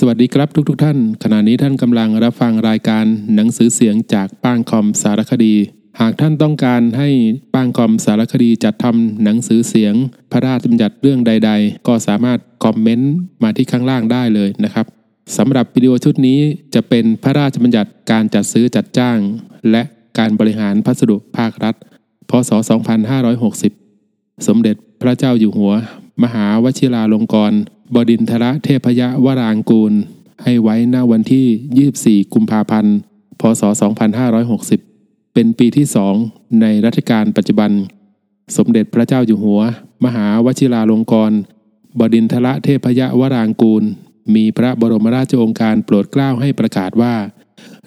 [0.00, 3.04] สวัสดีครับทุกๆทท่าน ขณะนี้ท่านกำลังรับฟังรายการ
[3.34, 5.54] หนังสือเสียงจากป้างคอมสารคดี
[6.00, 7.08] หากท่านต้องการให้
[7.54, 9.94] ป้างคอมสารคดีจัดทำหนังสือเสียง
[10.32, 14.86] พระราชบัญญัติเรื่องใด ๆ ก็สามารถคอมเมนต์มาที่ข้างล่างได้เลยนะครับ
[15.36, 16.40] สำหรับวิดีโอชุดนี้
[16.74, 19.18] จะเป็นพระราชบัญญัติการจัดซื้อจัดจ้าง
[19.70, 19.82] และ
[20.18, 21.74] การบริหารพัสดุภาครัฐ
[22.30, 22.50] พศ
[23.48, 25.72] 2560 สมเด็จพระเจ้าอยู่หัว
[26.22, 27.56] มหาวชิราลงกรณ
[27.94, 29.92] บดินทรเทพยวรางกูล
[30.44, 32.96] ให้ไว้ณวันที่ 24 กุมภาพันธ์
[33.40, 33.62] พศ
[34.48, 36.14] 2560 เป็นปีที่สอง
[36.60, 37.70] ในรัชกาลปัจจุบัน
[38.56, 39.60] สมเด็จพระเจ้าอยู่หัว
[40.04, 41.34] มหาวชิราลงกรณ
[42.00, 43.84] บดินทรเทพยวรางกูล
[44.34, 47.14] มีพระบรมราชโองการโปรดเกล้าให้ประกาศว่า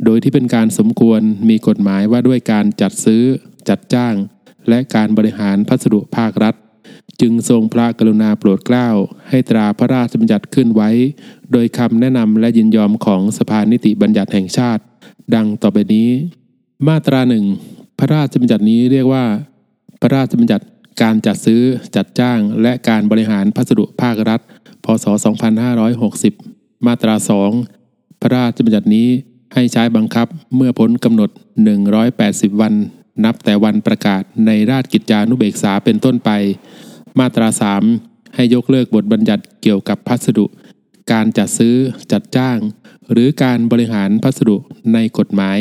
[0.05, 3.23] โดยที่เป็นการสมควรมีกฎหมายว่าด้วยการจัดซื้อ
[3.69, 4.15] จัดจ้าง
[4.69, 6.55] และการบริหารพัสดุภาครัฐ
[7.21, 8.87] จึงทรงพระกรุณาโปรดเกล้า
[9.29, 10.89] ให้ตราพระราชบัญญัติขึ้นไว้
[11.51, 14.81] โดยคำแนะนำและยินยอมของสภานิติบัญญัติแห่งชาติ
[15.35, 16.09] ดังต่อไปนี้
[16.87, 17.45] มาตราหนึ่ง
[17.99, 19.25] พระราชบัญญัตินี้เรียกว่า
[20.01, 20.65] พระราชบัญญัติ
[21.01, 21.61] การจัดซื้อ
[21.95, 24.41] จัดจ้าง และการบริหารพัสดุภาครัฐ
[24.85, 25.05] พศ
[25.91, 27.15] 2560 มาตรา
[27.67, 29.09] 2พระราชบัญญัตินี้
[29.53, 31.29] ให้ใช้บังคับเมื่อพ้นกำหนด
[31.95, 32.73] 180 วัน
[33.25, 36.29] นับแต่วันประกาศในราชกิจจานุเบกษาเป็นต้นไป
[37.19, 37.47] มาตรา
[37.93, 40.45] 3 ให้ยกเลิกบทบัญญัติเกี่ยวกับพัสดุ
[41.11, 41.75] การจัดซื้อ
[42.11, 42.57] จัดจ้าง
[43.11, 44.57] หรือการบริหารพัสดุ
[44.93, 45.59] ในกฎหมาย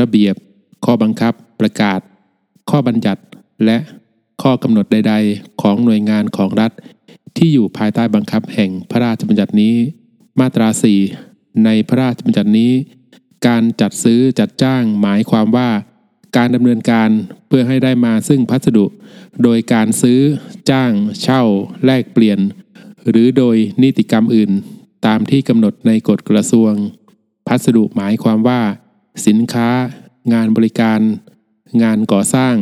[0.00, 0.34] ระเบียบ
[0.84, 2.00] ข้อบังคับ ประกาศ
[2.70, 3.22] ข้อบัญญัติ
[3.64, 3.78] และ
[4.42, 6.72] ข้อกำหนดใด ๆ ของหน่วยงานของรัฐ
[7.36, 9.74] ที่อยู่ภายใต้บังคับแห่งพระราชบัญญัตินี้
[10.40, 10.68] มาตรา
[11.16, 12.72] 4 ในพระราชบัญญัตินี้
[13.46, 15.70] การจัดซื้อจัดจ้างหมายความว่า
[16.36, 17.10] การดำเนินการ
[17.48, 18.86] เพื่อให้ได้มาซึ่งพัสดุ
[19.42, 20.20] โดยการซื้อ
[20.70, 21.42] จ้าง เช่า
[21.84, 22.38] แลกเปลี่ยน
[23.08, 24.50] หรือโดยนิติกรรมอื่น
[25.06, 26.72] ตามที่กำหนดในกฎกระทรวง
[27.48, 28.62] พัสดุหมายความว่า
[29.26, 29.70] สินค้า
[30.32, 31.00] งานบริการ
[31.82, 32.54] งานก่อสร้าง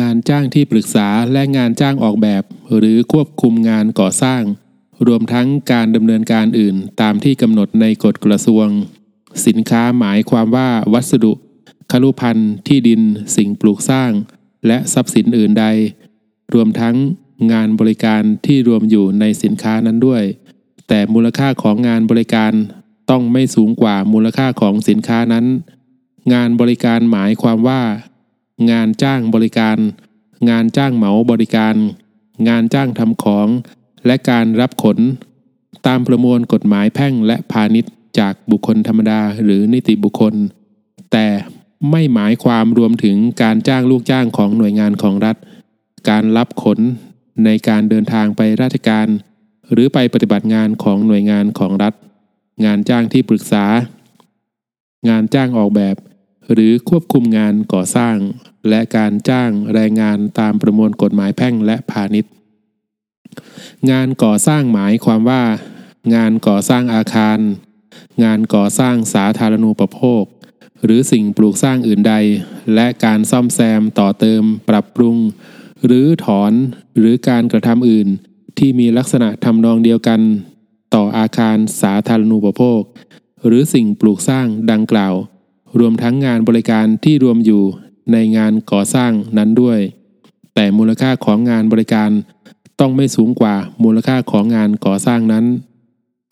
[0.00, 2.42] งานจ้างที่ปรึกษาและงานจ้างออกแบบ
[2.76, 4.42] หรือควบคุมงานก่อสร้าง
[5.06, 8.66] รวมทั้งการดำเนินการอื่น ตามที่กำหนดในกฎกระทรวง
[9.46, 11.32] สินค้าหมายความว่าวัสดุ
[11.90, 13.00] คลุพันธ์ที่ดิน
[13.36, 14.10] สิ่งปลูกสร้าง
[14.66, 15.66] และทรัพย์สินอื่นใด
[16.54, 16.96] รวมทั้ง
[17.52, 20.22] งานบริการที่รวมอยู่ในสินค้านั้นด้วย
[20.88, 22.52] แต่มูลค่าของงานบริการ
[23.10, 25.46] ต้องไม่สูงกว่ามูลค่าของสินค้านั้น
[26.32, 27.82] งานบริการหมายความว่า
[28.70, 29.78] งานจ้างบริการ
[30.50, 31.74] งานจ้างเหมาบริการ
[32.48, 33.48] งานจ้างทำของ
[34.06, 34.98] และการรับขน
[35.86, 40.34] ตามประมวลกฎหมายแพ่งและพาณิชย์จากบุคคลธรรมดาหรือนิติบุคคล
[41.12, 41.26] แต่
[41.90, 45.36] ไม่หมายความรวมถึงการจ้างลูกจ้างของหน่วยงานของรัฐ
[46.10, 46.78] การรับขน
[47.44, 49.06] ในการเดินทางไปราชการ
[49.72, 51.94] หรือไปปฏิบัติงานของหน่วยงานของรัฐ
[52.64, 53.64] งานจ้างที่ปรึกษา
[55.08, 55.96] งานจ้างออกแบบ
[56.52, 58.16] หรือควบคุมงานก่อสร้าง
[58.68, 62.32] และการจ้างแรงงานตามประมวลกฎหมายแพ่งและพาณิชย์
[63.90, 65.42] งานก่อสร้างหมายความว่า
[66.14, 67.38] งานก่อสร้างอาคาร
[68.24, 70.24] งานก่อสร้างสาธารณูปโภค
[70.84, 72.14] หรือสิ่งปลูกสร้างอื่นใด
[72.74, 75.16] และการซ่อมแซมต่อเติม ปรับปรุง
[75.86, 76.52] หรือถอน
[76.98, 78.08] หรือการกระทำอื่น
[78.58, 80.20] ที่มีลักษณะทำนองเดียวกัน
[80.94, 82.82] ต่ออาคารสาธารณูปโภค
[83.46, 85.14] หรือสิ่งปลูกสร้างดังกล่าว
[85.78, 87.62] รวมทั้งงานบริการที่รวมอยู่
[88.12, 89.80] ในงานก่อสร้างนั้นด้วย
[90.54, 92.10] แต่มูลค่าของงานบริการ
[92.80, 95.44] ต้องไม่สูงกว่ามูลค่าของงานก่อสร้างนั้น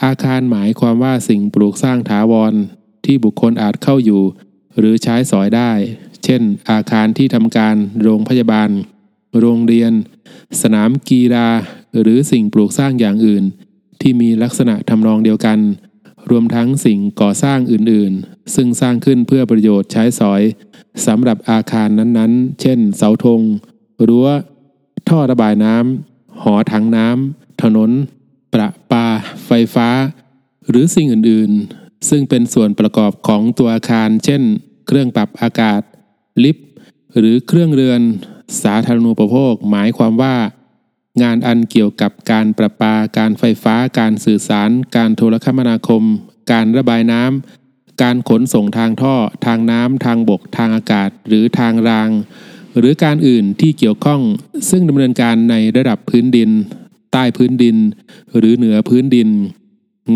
[0.05, 2.55] อาคารหมายความว่าสิ่งปลูกสร้างถาวร
[3.05, 4.23] ที่บุคคลอาจเข้าอยู่
[4.79, 5.71] หรือใช้สอยได้
[6.25, 8.71] เช่น อาคารที่ทำการโรงพยาบาล
[9.39, 9.93] โรงเรียน
[10.63, 11.49] สนามกีฬา
[12.01, 13.45] หรือสิ่งปลูกสร้างอย่างอื่น
[14.01, 15.59] ที่มีลักษณะทำนองเดียวกัน
[16.31, 20.43] รวมทั้งสิ่งก่อสร้างอื่นๆ ซึ่งสร้างขึ้นเพื่อประโยชน์ใช้สอย
[21.07, 23.41] สำหรับอาคารนั้นๆ เช่น เสาธง
[24.09, 24.29] รั้ว
[25.09, 27.91] ท่อระบายน้ำหอถังน้ำถนน
[28.53, 29.07] ประปา
[29.47, 29.89] ไฟฟ้า
[30.69, 31.53] หรือสิ่งอื่น
[32.08, 34.43] ซึ่งเป็นส่วนประกอบของตัวอาคาร เช่น
[34.87, 35.81] เครื่องปรับอากาศ
[36.44, 36.69] ลิฟต์
[37.19, 38.00] หรือเครื่องเรือน
[38.62, 40.37] สาธารณูปโภค หมายความว่า
[41.22, 46.02] งานอันเกี่ยวกับการประปา การไฟฟ้า การสื่อสาร การโทรคมนาคม
[46.52, 49.14] การระบายน้ำ การขนส่งทางท่อ
[49.46, 52.10] ทางน้ำ ทางบก ทางอากาศ หรือทางราง
[52.78, 54.20] หรือการอื่นที่เกี่ยวข้อง
[54.70, 56.50] ซึ่งดำเนินการในระดับพื้นดิน
[57.12, 57.76] ใต้พื้นดิน
[58.37, 59.28] หรือเหนือพื้นดิน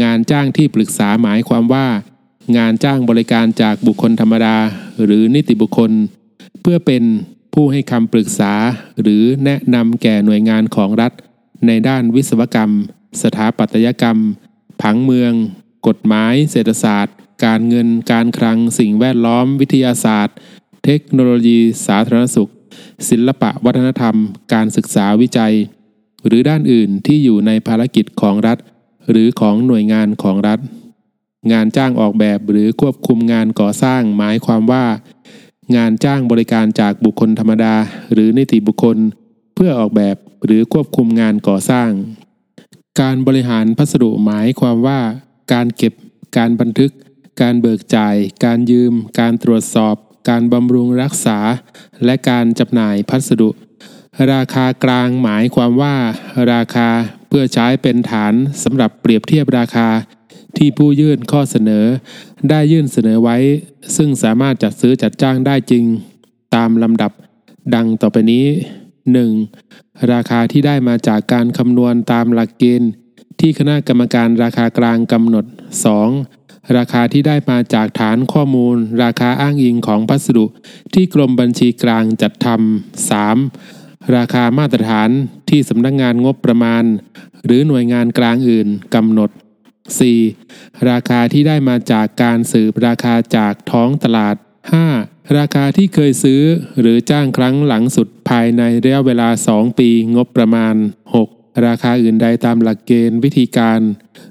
[0.03, 1.87] งานจ้างที่ปรึกษาหมายความว่า
[2.57, 4.57] งานจ้างบริการจากบุคคลธรรมดา
[5.05, 5.93] หรือนิติบุคคล
[6.63, 7.03] เพื่อเป็น
[7.55, 8.53] ผู้ให้คำปรึกษา
[9.01, 11.13] หรือแนะนำแก่หน่วยงานของรัฐ
[11.67, 12.71] ในด้านวิศวกรรม
[13.23, 14.19] สถาปัตยกรรม
[14.83, 15.33] ผังเมือง
[15.87, 20.37] กฎหมาย เศรษฐศาสตร์ การเงิน การคลัง สิ่งแวดล้อม วิทยาศาสตร์
[20.85, 22.51] เทคโนโลยี สาธารณสุข
[23.09, 24.17] ศิลปะวัฒนธรรม
[24.53, 25.55] การศึกษาวิจัย
[26.27, 28.59] หรือด้านอื่นที่อยู่ในภารกิจของรัฐ
[29.11, 30.61] หรือของหน่วยงานของรัฐ
[31.53, 34.85] งานจ้างออกแบบหรือควบคุมงานก่อสร้างหมายความว่า
[35.77, 37.75] งานจ้างบริการจากบุคคลธรรมดา
[38.13, 38.97] หรือนิติบุคคล
[39.55, 41.91] เพื่อออกแบบหรือควบคุมงานก่อสร้าง
[43.01, 45.01] การบริหารพัสดุหมายความว่า
[45.53, 45.93] การเก็บ
[46.37, 46.91] การบันทึก
[47.41, 49.97] การเบิกจ่าย การยืม การตรวจสอบ
[50.29, 51.39] การบำรุงรักษา
[52.05, 53.51] และการจำหน่ายพัสดุ
[54.33, 55.97] ราคากลางหมายความว่า
[56.53, 56.89] ราคา
[57.39, 59.89] พื่อใช้เป็นฐานสำหรับเปรียบเทียบราคา
[60.57, 61.85] ที่ผู้ยื่นข้อเสนอ
[62.51, 63.37] ได้ยื่นเสนอไว้
[63.97, 65.85] ซึ่งสามารถจัดซื้อจัดจ้างได้จริง
[66.55, 67.13] ตามลำดับ
[67.75, 68.47] ดังต่อไปนี้
[69.29, 70.13] 1.
[70.13, 72.91] ราคาที่ได้มาจากการคำนวณตามหลักเกณฑ์
[73.41, 75.45] ที่คณะกรรมการราคากลางกำหนด
[76.11, 76.77] 2.
[76.77, 80.47] ราคาที่ได้มาจากฐานข้อมูล ราคาอ้างอิงของพัสดุ
[80.95, 83.86] ที่กรมบัญชีกลางจัดทำ 3.
[84.15, 85.11] ราคามาตรฐาน
[85.51, 86.85] ที่สำนักงงานงบประมาณ
[87.45, 89.31] หรือหน่วยงานกลางอื่นกำหนด
[90.09, 90.89] 4.
[90.91, 94.37] ราคาที่ได้มาจากการสืบราคาจากท้องตลาด
[94.87, 95.37] 5.
[95.39, 96.43] ราคาที่เคยซื้อ
[96.81, 100.75] หรือจ้างครั้งหลังสุดภายในระยะเวลา 2 ปีงบประมาณ
[101.21, 101.67] 6.
[101.67, 103.81] ราคาอื่นใดตามหลักเกณฑ์วิธีการ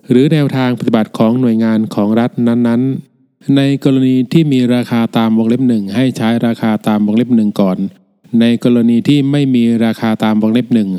[0.10, 7.77] หรือแนวทางปฏิบัติของหน่วยงานของรัฐนั้นๆ ในกรณีที่มีราคาตามวงเล็บหนึ่งให้ใช้ราคาตามวงเล็บหนึ่งก่อน
[8.41, 10.89] ในกรณีที่ไม่มีราคาตามวงเล็บหนึ่ง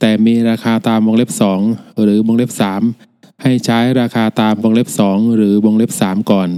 [0.00, 1.30] แต่มีราคาตามวงเล็บ
[1.64, 2.50] 2 หรือวงเล็บ
[2.96, 6.48] 3 ให้ใช้ราคาตามวงเล็บ 2 หรือวงเล็บ 3 ก่อน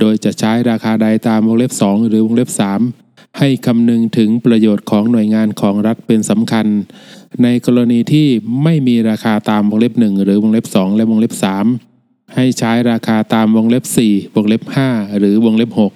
[0.00, 2.50] โดยจะใช้ราคาใดตามวงเล็บ 2 หรือวงเล็บ
[2.94, 6.66] 3 ให้คำนึงถึงประโยชน์ของหน่วยงานของรัฐเป็นสำคัญ
[7.42, 8.28] ในกรณีที่
[8.62, 11.34] ไม่มีราคาตามวงเล็บ 1 หรือวงเล็บ 2 และวงเล็บ
[11.84, 15.92] 3 ให้ใช้ราคาตามวงเล็บ 4 วงเล็บ 5 หรือวงเล็บ 6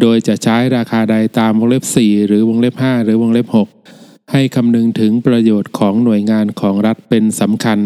[0.00, 3.46] โดยจะใช้ราคาใดตามวงเล็บ 4 หรือวงเล็บ 5 หรือวงเล็บ
[3.88, 7.78] 6 ให้คำนึงถึงประโยชน์ของหน่วยงานของรัฐเป็นสำคัญ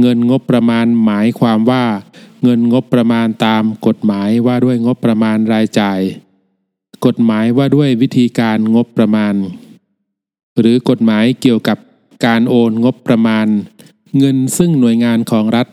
[0.00, 1.84] เงินงบประมาณหมายความว่า
[2.42, 6.00] เงินงบประมาณตามกฎหมายว่าด้วยงบประมาณรายจ่าย
[7.06, 9.34] กฎหมายว่าด้วยวิธีการงบประมาณ
[10.60, 11.78] หรือกฎหมายเกี่ยวกับ
[12.26, 13.46] การโอนงบประมาณ
[14.18, 15.66] เงินซึ่งหน่วยงานของรัฐ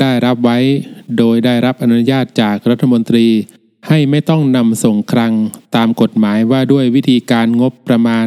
[0.00, 0.58] ได้รับไว้
[1.18, 3.26] โดยได้รับอนุญาตจากรัฐมนตรี
[3.88, 5.32] ให้ไม่ต้องนำส่งคลัง
[5.76, 8.26] ตามกฎหมายว่าด้วยวิธีการงบประมาณ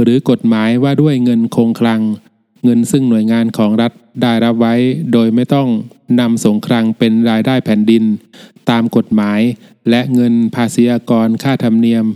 [0.00, 2.00] หรือกฎหมายว่าด้วยเงินคงคลัง
[2.64, 3.92] เงินซึ่งหน่วยงานของรัฐ
[4.22, 4.74] ได้รับไว้
[5.12, 5.68] โดยไม่ต้อง
[6.20, 8.04] นำส่งคลังเป็นรายได้แผ่นดิน
[8.70, 9.40] ตามกฎหมาย
[9.90, 12.06] และเงินภาษีอากรค่าธรรมเนียม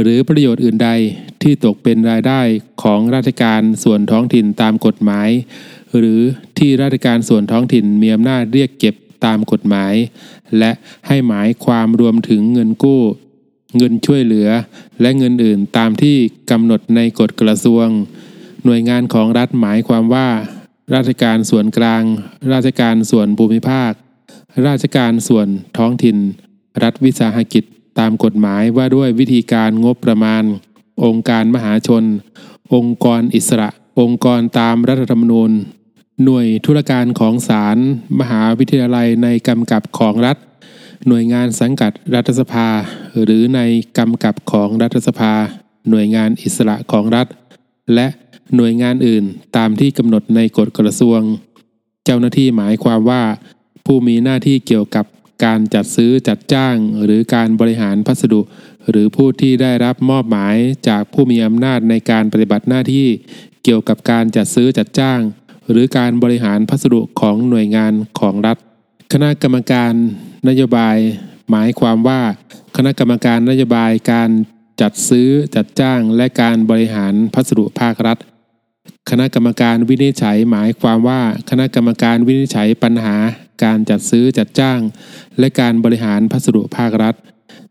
[0.00, 0.90] หรือประโยชน์อื่นใด
[1.42, 2.40] ที่ตกเป็นรายได้
[2.82, 5.28] ของราชการส่วนท้องถิ่นตามกฎหมาย
[5.98, 6.20] หรือ
[6.58, 8.94] ที่ราชการส่วนท้องถิ่นมีอำนาจเรียกเก็บ
[9.24, 9.94] ตามกฎหมาย
[10.58, 10.70] และ
[11.06, 13.02] ให้หมายความรวมถึงเงินกู้
[13.76, 14.48] เงินช่วยเหลือ
[15.00, 16.16] และเงินอื่นตามที่
[16.50, 17.86] กำหนดในกฎกระทรวง
[18.64, 20.28] หน่วยงานของรัฐหมายความว่า
[20.94, 22.02] ราชการส่วนกลาง
[22.52, 23.92] ราชการส่วนภูมิภาค
[24.66, 25.48] ราชการส่วน
[25.78, 26.16] ท้องถิ่น
[26.82, 27.64] รัฐวิสาหกิจ
[27.98, 30.42] ตามกฎหมายว่าด้วยวิธีการงบประมาณ
[31.04, 32.04] องค์การมหาชน
[32.74, 33.68] องค์กรอิสระ
[34.00, 35.50] องค์กรตามรัฐธรรมนูญ
[36.24, 37.78] หน่วยธุรการของศาล
[38.20, 40.36] มหาวิทยาลัยในกำกับของรัฐ
[41.08, 42.68] หน่วยงานสังกัดรัฐสภา
[43.24, 43.60] หรือใน
[43.98, 45.32] กำกับของรัฐสภา
[45.90, 47.26] หน่วยงานอิสระของรัฐ
[47.94, 48.06] และ
[48.56, 49.24] หน่วยงานอื่น
[49.56, 51.20] ตามที่กำหนดในกฎกระทรวง
[52.04, 53.22] เจ้าหน้าที่หมายความว่า
[53.86, 55.06] ผู้มีหน้าที่เกี่ยวกับ
[55.44, 58.40] การจัดซื้อจัดจ้าง หรือการบริหารพัสดุ
[58.90, 60.56] หรือผู้ที่ได้รับมอบหมาย
[60.88, 63.06] จากผู้มีอำนาจในการปฏิบัติหน้าที่
[63.64, 65.20] เกี่ยวกับการจัดซื้อจัดจ้าง
[65.70, 68.56] หรือการบริหารพัสดุของหน่วยงานของรัฐ
[69.12, 69.92] คณะกรรมการ
[70.48, 70.96] นโยบาย
[71.50, 72.20] หมายความว่า
[72.76, 74.30] คณะกรรมการนโยบายการ
[74.80, 78.18] จัดซื้อจัดจ้างและการบริหารพัสดุภาครัฐ
[79.10, 81.20] คณะกรรมการวินิจฉัยหมายความว่า
[81.50, 83.16] คณะกรรมการวินิจฉัยปัญหา
[83.64, 84.80] การจัดซื้อจัดจ้าง
[85.38, 87.14] และการบริหารพัสดุภาครัฐ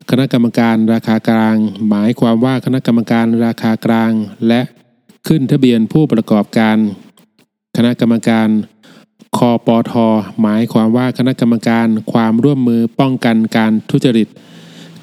[0.09, 1.57] คณะกรรมการราคากลาง
[1.89, 4.11] หมายความว่าคณะกรรมการราคากลาง
[4.47, 4.61] และ
[5.27, 6.77] ขึ้นทะเบียนผู้ประกอบการ
[7.79, 8.49] คณะกรรมการ
[9.37, 9.93] คอปอท
[10.41, 14.27] หมายความว่าคณะกรรมการความร่วมมือป้องกันการทุจริต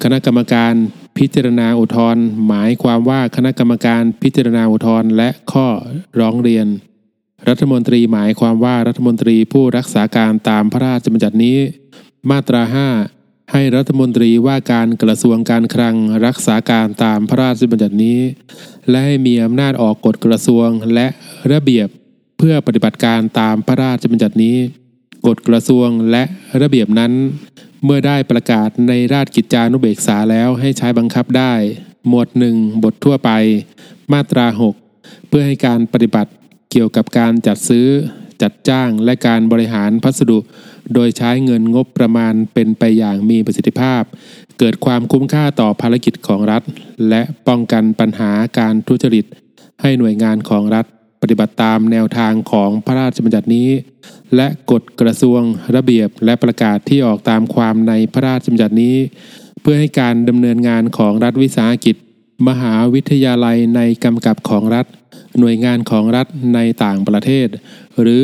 [0.03, 0.73] คณะกรรมการ
[1.17, 5.67] พิจารณาอุทธรณ์หมายความว่าคณะกรรมการพิจารณาอุทธรณ์และข้อ
[6.19, 6.67] ร้องเรียน
[7.47, 11.57] รัฐมนตรีหมายความว่ารัฐมนตรีผู้รักษาการตามพระราชบัญญัตินี้
[12.29, 12.61] มาตรา
[13.07, 18.19] 5 ให้รัฐมนตรีว่าการกระทรวงการคลังรักษาการตามพระราชบัญญัตินี้
[18.89, 21.07] และให้มีอำนาจออกกฎกระทรวงและ
[21.53, 21.89] ระเบียบ
[22.47, 24.57] พื่อปฏิบัติการตามพระราชบัญญัตินี้
[25.25, 26.23] กฎกระทรวงและ
[26.61, 27.11] ระเบียบนั้น
[27.83, 31.53] เมื่อได้ประกาศในราชกิจจานุเบกษาแล้วให้ใช้บังคับได้
[32.07, 33.31] หมวดหนึ่งบททั่วไป
[34.13, 34.45] มาตรา
[34.87, 36.31] 6 เพื่อให้การปฏิบัติ
[36.71, 37.87] เกี่ยวกับการจัดซื้อ
[38.41, 40.39] จัดจ้างและการบริหารพัสดุ
[40.93, 44.03] โดยใช้เงินงบประมาณเป็นไปอย่างมีประสิทธิภาพ
[44.59, 46.61] เกิดความคุ้มค่าต่อภารกิจของรัฐ
[47.09, 49.25] และป้องกันปัญหาการทุจริต
[49.81, 50.85] ให้หน่วยงานของรัฐ
[51.29, 53.69] ฏิบัติตามแนวทางของพระราชบัญญัตินี้
[54.35, 55.41] และกฎกระทรวง
[55.75, 58.95] ระเบียบและประกาศที่ออกตามความในพระราชบัญญัตินี้
[59.61, 61.95] เพื่อให้การดำเนินงานของรัฐวิสาหกิจ
[62.47, 64.85] มหาวิทยาลัยในกำกับของรัฐ
[65.39, 67.47] หน่วยงานของรัฐในต่างประเทศ
[68.01, 68.23] หรือ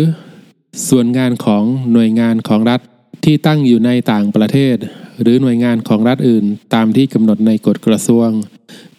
[0.89, 2.81] ส่วนงานของหน่วยงานของรัฐ
[3.25, 4.75] ที่ตั้งอยู่ในต่างประเทศ
[5.21, 8.29] หรือหน่วยงานของรัฐอื่น ตามที่กำหนดในกฎกระทรวง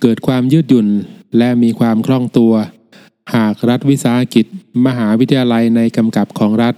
[0.02, 0.88] เกิดความยืดหยุ่น
[1.38, 2.52] และมีความคล่องตัว
[3.34, 4.46] หากรัฐวิสาหกิจ
[4.86, 6.74] มหาวิทยาลัยในกำกับของรัฐ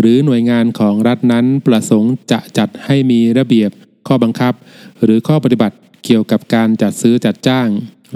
[0.00, 3.70] หรือหน่วยงานของรัฐนั้นประสงค์จะจัดให้มีระเบียบ
[4.06, 4.54] ข้อบังคับ
[5.02, 7.68] หรือข้อปฏิบัติเกี่ยวกับการจัดซื้อจัดจ้าง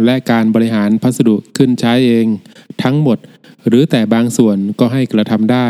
[0.04, 2.26] และการบริหารพัสดุขึ้นใช้เอง
[2.82, 3.18] ทั้งหมด
[3.66, 5.68] หรือแต่บางส่วนก็ให้กระทำได้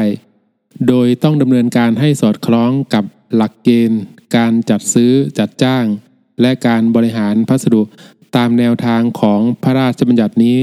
[0.88, 3.04] โดยต้องดำเนินการให้สอดคล้องกับ
[3.34, 4.00] หลักเกณฑ์
[4.36, 5.84] การจัดซื้อจัดจ้าง
[6.40, 7.82] และการบริหารพัสดุ
[8.36, 10.60] ตามแนวทางของพระราชบัญญัตินี้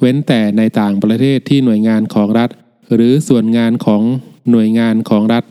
[0.00, 2.50] เว้นแต่ในต่างประเทศที่หน่วยงานของรัฐ
[2.94, 4.02] หรือส่วนงานของ
[4.50, 5.44] หน่วยงานของรัฐ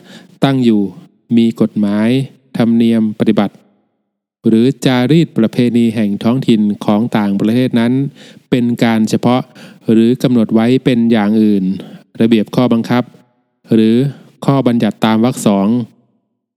[0.44, 0.82] ตั้งอยู่
[1.38, 2.10] มีกฎหมาย
[2.58, 3.56] ธรรมเนียมปฏิบัติ
[4.48, 7.94] หรือจารีตประเพณีแห่งท้องถิ่นของต่างประเทศนั้น
[8.50, 9.42] เป็นการเฉพาะ
[9.92, 11.64] หรือกำหนดไว้เป็นอย่างอื่น
[12.22, 13.04] ระเบียบข้อบังคับ
[13.74, 13.96] หรือ
[14.46, 15.68] ข้อบัญญัติตามวรรคสอง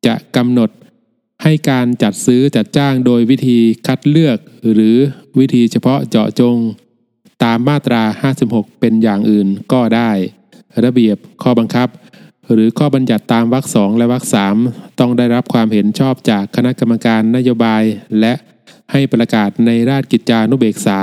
[0.07, 0.71] จะกำหนด
[1.42, 4.38] ให้การจัดซื้อจัดจ้างโดยวิธีคัดเลือก
[4.75, 4.97] หรือ
[5.38, 6.57] วิธีเฉพาะเจาะจง
[7.45, 8.02] ตามมาตรา
[8.40, 10.11] 56 เป็นอย่างอื่นก็ได้
[10.85, 11.88] ระเบียบข้อบังคับ
[12.52, 14.57] หรือข้อบัญญัติตามวรรคสองและวรรคสาม
[15.00, 17.83] ต้องได้รับความเห็นชอบจากคณะกรรมการนโยบาย
[18.21, 18.33] และ
[18.92, 20.99] ให้ประกาศในราชกิจจานุเบกษา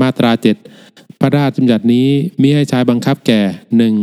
[0.00, 0.32] มาตรา
[0.76, 2.08] 7 พระราชบัญญัตินี้
[2.40, 3.42] มิให้ใช้บังคับแก่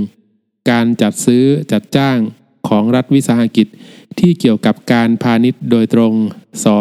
[0.03, 0.70] 1.
[0.70, 2.17] การจัดซื้อจัดจ้าง
[2.67, 3.67] ของรัฐวิสาหกิจ
[4.20, 6.13] ที่เกี่ยวกับการพาณิชย์โดยตรง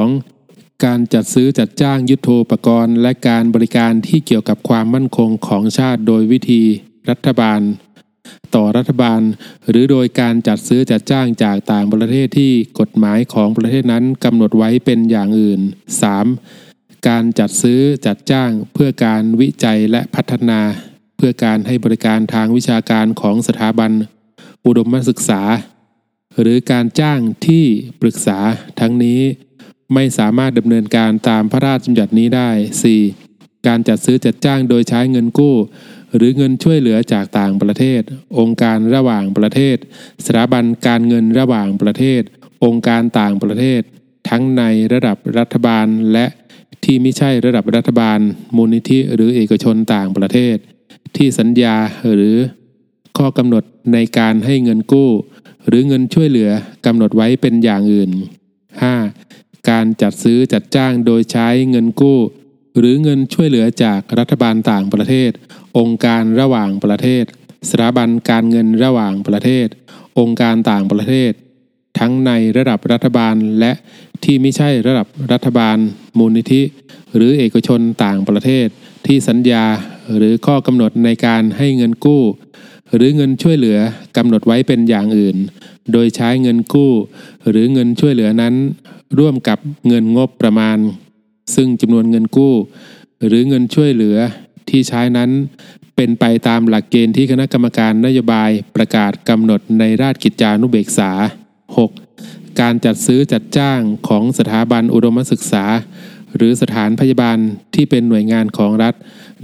[0.05, 0.34] 2.
[0.83, 6.63] การจัดซื้อจัดจ้างยุทโธปกรณ์ และการบริการที่เกี่ยวกับความมั่นคงของชาติโดยวิธี
[7.11, 7.61] รัฐบาล
[8.55, 9.21] ต่อรัฐบาล
[9.69, 15.61] หรือโดยการจัดซื้อจัดจ้างจากต่างประเทศที่กฎหมายของประเทศนั้นกำหนดไว้เป็นอย่างอื่น
[16.35, 17.09] 3.
[17.09, 20.61] การจัดซื้อจัดจ้างเพื่อการวิจัยและพัฒนา
[21.17, 23.93] เพื่อการให้บริการทางวิชาการของสถาบัน
[24.67, 25.43] อุดมศึกษา
[26.41, 27.65] หรือการจ้างที่
[28.01, 28.39] ปรึกษา
[28.81, 29.21] ทั้งนี้
[29.93, 32.51] ไม่สามารถดำเนินการตามพระราชบัญญัตินี้ได้
[33.09, 33.67] 4.
[33.67, 35.57] การจัดซื้อจัดจ้างโดยใช้เงินกู้
[36.17, 38.03] หรือเงินช่วยเหลือจากต่างประเทศ
[38.39, 39.77] องค์การระหว่างประเทศ
[40.25, 42.23] สถาบันการเงินระหว่างประเทศ
[42.65, 43.81] องค์การต่างประเทศ
[44.29, 44.63] ทั้งใน
[44.93, 46.27] ระดับรัฐบาลและ
[46.85, 48.19] ที่ไม่ใช่ระดับรัฐบาล
[48.57, 50.57] มูลนิธิหรือเอกชนต่างประเทศ
[51.17, 51.77] ที่สัญญา
[52.15, 52.37] หรือ
[53.19, 55.11] ข้อกำหนดในการให้เงินกู้
[55.69, 56.51] หรือเงินช่วยเหลือ
[56.87, 58.11] กำหนดไว้เป็นอย่างอื่น
[58.73, 59.24] 5.
[59.71, 62.19] การจัดซื้อจัดจ้างโดยใช้เงินกู้
[62.79, 65.31] หรือเงินช่วยเหลือจากรัฐบาลต่างประเทศ
[65.79, 67.25] องค์การระหว่างประเทศ
[67.71, 69.67] สถาบันการเงินระหว่างประเทศ
[70.19, 71.33] องค์การต่างประเทศ
[71.99, 73.73] ทั้งในระดับรัฐบาลและ
[74.25, 75.77] ที่ไม่ใช่ระดับรัฐบาล
[76.19, 76.63] มูลนิธิ
[77.15, 78.67] หรือเอกชนต่างประเทศ
[79.07, 79.65] ที่สัญญา
[80.17, 82.23] หรือข้อกำหนดในการให้เงินกู้
[82.95, 83.79] หรือเงินช่วยเหลือ
[84.17, 85.37] กำหนดไว้เป็นอย่างอื่น
[85.93, 86.93] โดยใช้เงินกู้
[87.49, 88.55] หรือเงินช่วยเหลือนั้น
[89.19, 90.79] ร่วมกับเงินงบประมาณ
[91.55, 92.55] ซึ่งจำนวนเงินกู้
[93.27, 94.17] หรือเงินช่วยเหลือ
[94.69, 95.31] ที่ใช้นั้น
[95.97, 101.11] เป็นไปตามหลักเกณฑ์ที่คณะกรรมการนโยบายประกาศกำหนดในราชกิจจานุเบกษา
[101.87, 102.61] 6.
[102.61, 105.65] การจัดซื้อจัดจ้างของสถาบันอุดมศึกษา
[106.37, 107.39] หรือสถานพยาบาล
[107.75, 108.95] ที่เป็นหน่วยงานของรัฐ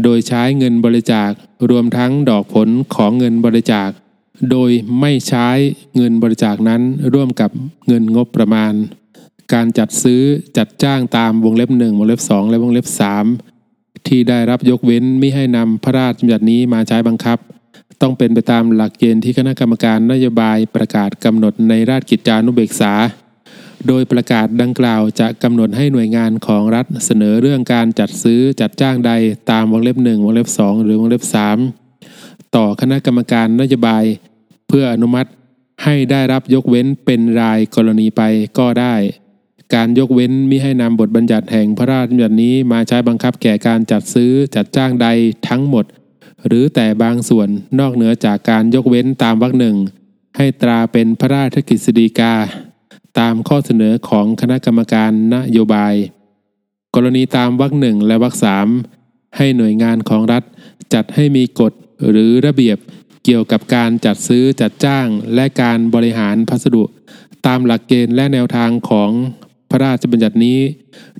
[0.02, 1.30] โดยใช้เงินบริจาค
[1.70, 3.90] รวมทั้งดอกผลของเงินบริจาค
[4.50, 5.48] โดยไม่ใช้
[5.96, 6.82] เงินบริจาคนั้น
[7.14, 7.50] ร่วมกับ
[7.88, 8.72] เงินงบประมาณ
[9.54, 10.22] การจัดซื้อ
[10.56, 12.86] จัดจ้างตามวงเล็บ1วงเล็บ2และวงเล็บ
[13.46, 17.38] 3ที่ได้รับยกเว้นไม่ให้นำพระราชบัญญัตินี้มาใช้บังคับ
[18.00, 22.92] ต้องเป็นไปตามหลักเกณฑ์ที่คณะกรรมการนโยบายประกาศกำหนดในราชกิจจานุเบกษา
[23.88, 29.12] โดยประกาศดังกล่าวจะกำหนดให้หน่วยงานของรัฐเสนอเรื่องการจัดซื้อจัดจ้างใด
[29.50, 31.22] ตามวงเล็บ1วงเล็บ2หรือวงเล็บ
[31.88, 34.04] 3ต่อคณะกรรมการนโยบาย
[34.68, 35.30] เพื่ออนุมัติ
[35.84, 38.22] ให้ได้รับยกเว้นเป็นรายกรณีไป
[38.58, 38.94] ก็ได้
[39.74, 45.06] การยกเว้นมิให้นำบทบัญญัติแห่งพระราชบัญญัตินี้มาใช้บังคับแก่การจัดซื้อจัดจ้างใด
[45.48, 45.84] ทั้งหมด
[46.46, 47.48] หรือแต่บางส่วน
[47.78, 49.76] นอกเหนือจากการยกเว้นตามวรรคหนึ่ง
[50.36, 52.34] ให้ตราเป็นพระราชกฤษฎีกา
[53.18, 55.94] ตามข้อเสนอของคณะกรรมการนโยบาย
[56.94, 58.68] กรณีตามวรรคหนึ่งและวรรคสาม
[59.36, 60.42] ให้หน่วยงานของรัฐ
[60.94, 61.72] จัดให้มีกฎ
[62.10, 62.78] หรือระเบียบ
[63.24, 66.84] เกี่ยวกับการจัดซื้อจัดจ้างและการบริหารพัสดุ
[67.46, 69.10] ตามหลักเกณฑ์และแนวทางของ
[69.70, 70.58] พระราชบัญญัตินี้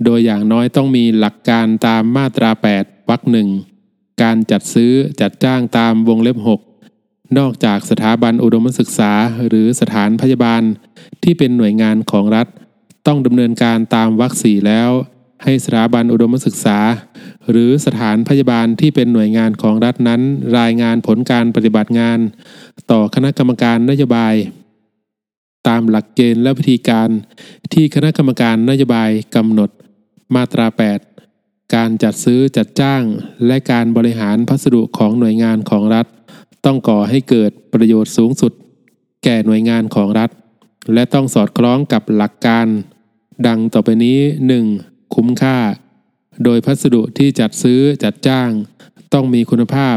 [0.05, 3.49] โดยอย่างน้อยต้องมีหลักการตามมาตรา 8วรรคหนึ่ง
[4.23, 9.13] การจัดซื้อจัดจ้างตามวงเล็บ 6 นอกจากสถาบันอุดมศึกษา
[9.49, 10.63] หรือสถานพยาบาล
[11.23, 12.47] ที่เป็นหน่วยงานของรัฐ
[13.07, 14.91] ต้องดำเนินการตามวรรคสี่แล้ว
[15.45, 16.79] ให้สถาบันอุดมศึกษา
[17.51, 20.21] หรือสถานพยาบาลที่เป็นหน่วยงานของรัฐนั้น
[20.59, 22.19] รายงานผลการปฏิบัติงาน
[22.91, 24.35] ต่อคณะกรรมการนโยบาย
[25.69, 27.09] ตามหลักเกณฑ์และวิธีการ
[27.73, 29.71] ที่คณะกรรมการนโยบายกำหนด
[30.35, 30.67] มาตรา
[31.21, 33.03] 8 การจัดซื้อจัดจ้าง
[33.47, 36.07] และการบริหารพัสดุของหน่วยงานของรัฐ
[36.65, 38.53] ต้องก่อให้เกิดประโยชน์สูงสุด
[39.25, 40.31] แก่หน่วยงานของรัฐ
[40.95, 42.67] และต้องสอดคล้องกับหลักการ
[43.47, 44.19] ดังต่อไปนี้
[44.67, 45.15] 1.
[45.15, 45.59] คุ้มค่า
[46.45, 48.51] โดยพัสดุที่จัดซื้อจัดจ้าง
[49.13, 49.97] ต้องมีคุณภาพ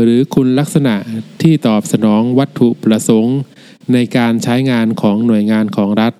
[0.00, 0.94] หรือคุณลักษณะ
[1.42, 3.38] ที่ตอบสนองวัตถุประสงค์
[3.92, 6.12] ในการใช้งานของหน่วยงานของรัฐ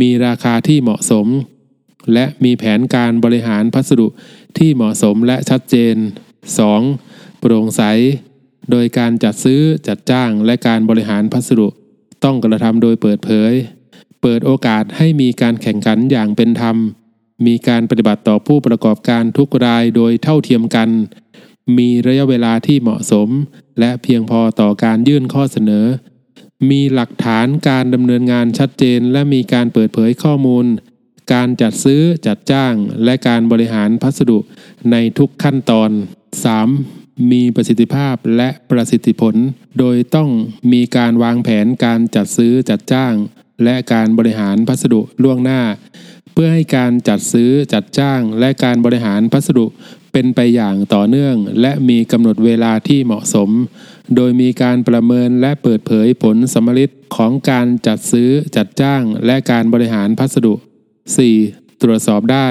[0.00, 1.26] มีราคาที่เหมาะสม
[2.12, 4.06] และมีแผนการบริหารพัสดุ
[4.58, 5.96] ที่เหมาะสมและชัดเจน
[6.68, 7.38] 2.
[7.38, 7.82] โปร่งใส
[8.70, 11.68] โดยการจัดซื้อจัดจ้างและการบริหารพัสดุ
[12.24, 13.52] ต้องกระทำโดยเปิดเผย
[14.22, 16.76] เปิดโอกาสให้มีการแข่งขันอย่างเป็นธรรม
[17.46, 20.88] มีการปฏิบัติต่อผู้ประกอบการทุกรายโดยเท่าเทียมกัน
[21.78, 23.28] มีระยะเวลาที่เหมาะสม
[23.80, 25.86] และเพียงพอต่อการยื่นข้อเสนอ
[26.70, 30.66] มีหลักฐานการดำเนินงานชัดเจน และมีการเปิดเผยข้อมูล
[31.32, 34.38] การจัดซื้อจัดจ้าง และการบริหารพัสดุ
[34.90, 35.90] ในทุกขั้นตอน
[36.60, 37.30] 3.
[37.30, 39.34] มีประสิทธิภาพและประสิทธิผล
[39.78, 40.30] โดยต้อง
[40.72, 43.14] มีการวางแผนการจัดซื้อจัดจ้าง
[43.64, 45.62] และการบริหารพัสดุล่วงหน้า
[46.32, 49.66] เพื่อให้การจัดซื้อจัดจ้าง และการบริหารพัสดุ
[50.12, 53.50] เป็นไปอย่างต่อเนื่อง และมีกำหนดเวลาที่เหมาะสม
[54.16, 60.54] โดยมีการประเมินและเปิดเผยผลสมฤทธิ์ของการจัดซื้อจัดจ้างและการบริหารพัสดุ
[61.18, 61.82] 4.
[61.82, 62.48] ตรวจสอบได้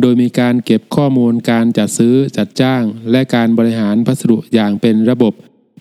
[0.00, 5.32] โดยมีการเก็บข้อมูลการจัดซื้อจัดจ้าง และการบริหารพัสดุอย่างเป็นระบบ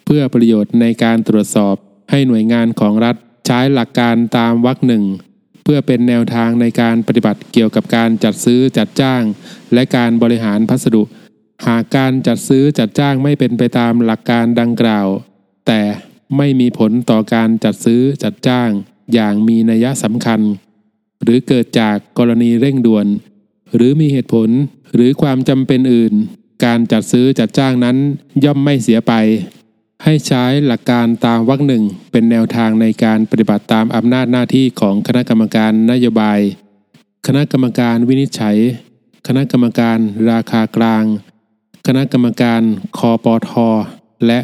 [0.06, 1.76] เพื่อประโยชน์ในการตรวจสอบ
[2.12, 5.04] ให้หน่วยงานของรัฐใช้หลักการตามวรรคหนึ่ง
[5.64, 9.24] เพื่อเป็นแนวทางในการปฏิบัติเกี่ยวกับการจัดซื้อจัดจ้าง
[9.74, 11.04] และการบริหารพัสดุ
[11.68, 15.08] หากการจัดซื้อจัดจ้างไม่เป็นไปตามหลักการดังกล่าว
[15.68, 15.82] แต่
[16.38, 18.70] ไม่มีผลต่อการจัดซื้อจัดจ้าง
[19.14, 20.42] อย่างมีนัยสำคัญ
[21.24, 23.08] หรือเกิดจากกรณีเร่งด่วน
[23.76, 24.50] หรือมีเหตุผล
[24.94, 26.14] หรือความจำเป็นอื่น
[26.66, 27.98] การจัดซื้อจัดจ้างนั้น
[28.44, 29.14] ย่อมไม่เสียไป
[30.04, 36.40] ให้ใช้หลักการตามวรรคหนึ่งเป็นแนวทางในการปฏิบัติตามอำนาจหน้าที่ของคณะกรรมการนโยบาย
[37.28, 38.58] คณะกรรมการวินิจฉัย
[39.28, 39.98] คณะกรรมการ
[40.32, 41.04] ราคากลาง
[41.88, 42.62] คณะกรรมการ
[42.98, 43.70] คอปอทอ
[44.28, 44.40] และ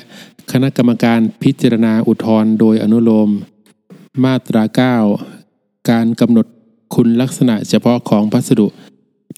[0.51, 3.29] คณะกรรมการพิจารณาอุทธรณ์โดยอนุโลม
[4.23, 4.63] มาตรา
[5.25, 6.47] 9 การกำหนด
[6.95, 8.67] คุณลักษณะเฉพาะของพัสดุ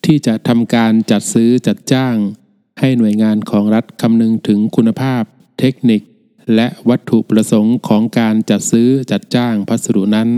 [0.05, 2.15] ที่จะทำการจัดซื้อจัดจ้าง
[2.79, 5.23] ให้หน่วยงานของรัฐคำนึงถึงคุณภาพ
[5.59, 6.01] เทคนิค
[6.55, 10.29] และวัตถุประสงค์ของการจัดซื้อจัดจ้างพัสดุนั้น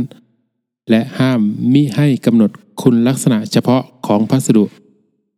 [0.90, 1.42] และห้าม
[1.74, 4.66] มิให้กำหนดคุณลักษณะเฉพาะของพัสดุ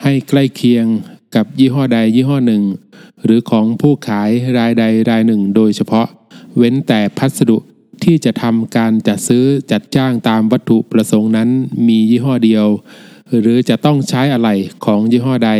[0.04, 0.88] ให้ใกล้เคียง
[1.36, 2.64] กับยี่ห้อใดยี่ห้อหนึ่ง
[3.24, 6.08] หรือของผู้ขายรายใดรายหนึ่ง โดยเฉพาะ
[6.58, 7.58] เว้นแต่พัสดุ
[8.04, 11.50] ที่จะทำการจัดซื้อจัดจ้างตามวัตถุประสงค์นั้น
[11.88, 12.66] มียี่ห้อเดียว
[13.40, 14.50] หรือจะต้องใช้อะไร
[14.86, 15.52] ของยี่ห้อใด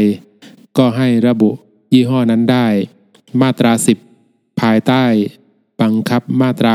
[0.78, 1.50] ก็ให้ระบุ
[1.94, 2.68] ยี่ห้อนั้นได้
[3.42, 3.72] มาตรา
[4.18, 5.04] 10 ภายใต้
[5.82, 6.74] บังคับมาตรา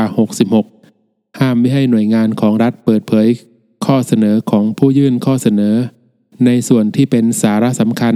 [0.69, 3.27] 66 ห้ามไม่ให้หน่วยงานของรัฐเปิดเผย
[3.85, 5.75] ข้อเสนอของผู้ยื่นข้อเสนอ
[6.45, 8.15] ในส่วนที่เป็นสาระสำคัญ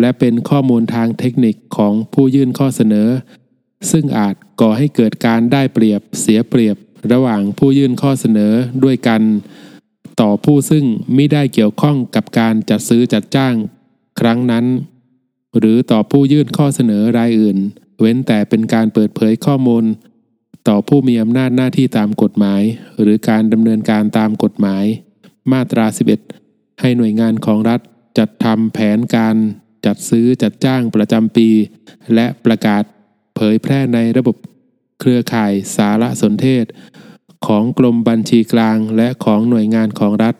[0.00, 3.08] และเป็นข้อมูลทางเทคนิคของผู้ยื่นข้อเสนอ
[3.90, 6.76] ซึ่งอาจก่อให้เกิดการได้เปรียบเสียเปรียบ
[7.12, 8.52] ระหว่างผู้ยื่นข้อเสนอ
[8.84, 9.22] ด้วยกัน
[10.20, 13.54] ต่อผู้ซึ่งไม่ได้เกี่ยวข้องกับการจัดซื้อจัดจ้าง
[14.20, 14.64] ครั้งนั้น
[15.58, 17.58] หรือต่อผู้ยื่นข้อเสนอรายอื่น
[18.00, 19.84] เว้นแต่เป็นการเปิดเผยข้อมูล
[20.68, 22.62] ต่อผู้มีอำนาจหน้าที่ตามกฎหมาย
[23.00, 24.84] หรือการดำเนินการตามกฎหมาย
[25.52, 25.86] มาตรา
[26.20, 26.47] 11
[26.80, 27.80] ให้หน่วยงานของรัฐ
[28.18, 29.36] จัดทำแผนการ
[29.86, 31.48] จัดซื้อจัดจ้างประจำปี
[32.14, 32.82] และประกาศ
[33.36, 34.36] เผยแพร่ในระบบ
[35.00, 36.64] เครือข่ายสารสนเทศ
[37.46, 40.34] ของกรมบัญชีกลางและของหน่วยงานของรัฐ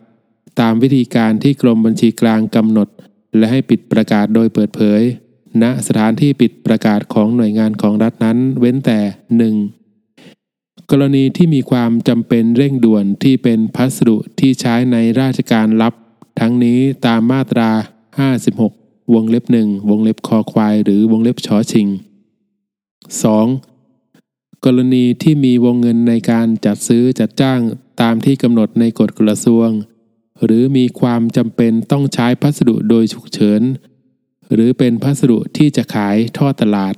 [0.61, 2.89] ตามวิธีการที่กรมบัญชีกลางกำหนด
[3.37, 5.03] และให้ปิดประกาศโดยเปิดเผย
[5.63, 9.01] ณสถานที่ปิดประกาศของหน่วยงานของรัฐนั้น เว้นแต่
[9.97, 10.91] 1.
[10.91, 15.95] กรณีที่มีความจำเป็นเร่งด่วนที่เป็นพัสดุที่ใช้ในราชการลับ
[16.39, 17.71] ทั้งนี้ตามมาตรา
[18.37, 21.89] 56 วงเล็บหนึ่งวงเล็บคอควาย หรือวงเล็บชอชิง
[23.87, 24.65] 2.
[24.65, 27.61] กรณีที่มีวงเงินในการจัดซื้อจัดจ้าง
[28.01, 29.69] ตามที่กำหนดในกฎกระทรวง
[30.45, 33.63] หรือมีความจำเป็นต้องใช้พัสดุโดยฉุกเฉิน
[34.53, 36.95] หรือเป็นพัสดุที่จะขายทอดตลาด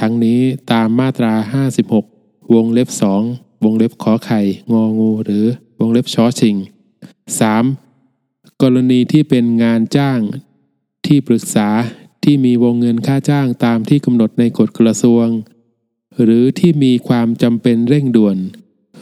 [0.00, 0.40] ทั้งนี้
[0.72, 1.32] ตามมาตรา
[1.94, 2.88] 56 วงเล็บ
[3.26, 4.40] 2วงเล็บขอไข่
[4.72, 5.44] งองู หรือ
[5.80, 6.56] วงเล็บชอชิง
[7.40, 7.83] 3.
[8.62, 10.20] กรณีที่เป็นงานจ้าง
[11.06, 11.68] ที่ปรึกษา
[12.24, 15.26] ที่มีวงเงินค่าจ้างตามที่กำหนดในกฎกระทรวง
[16.22, 18.36] หรือที่มีความจำเป็นเร่งด่วน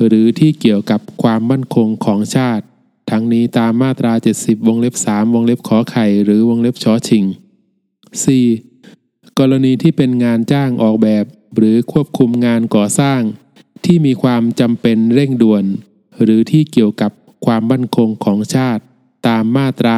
[0.06, 2.64] หรือที่เกี่ยวกับความมั่นคงของชาติ
[3.10, 7.24] ทั้งนี้ตามมาตรา 70 วงเล็บ 3 วงเล็บขอไข่ หรือวงเล็บชอชิง
[8.50, 9.38] 4.
[9.38, 11.24] กรณีที่เป็นงานจ้างออกแบบ
[11.56, 13.20] หรือควบคุมงานก่อสร้าง
[13.84, 15.64] ที่มีความจำเป็นเร่งด่วน
[16.22, 17.12] หรือที่เกี่ยวกับ
[17.46, 18.82] ความมั่นคงของชาติ
[19.26, 19.96] ตามมาตรา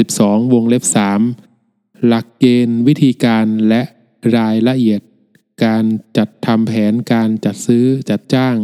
[0.00, 0.84] 82 วงเล็บ
[1.44, 3.82] 3 หลักเกณฑ์วิธีการและ
[4.36, 5.00] รายละเอียด
[5.64, 5.84] การ
[6.16, 8.56] จัดทำแผนการจัดซื้อจัดจ้าง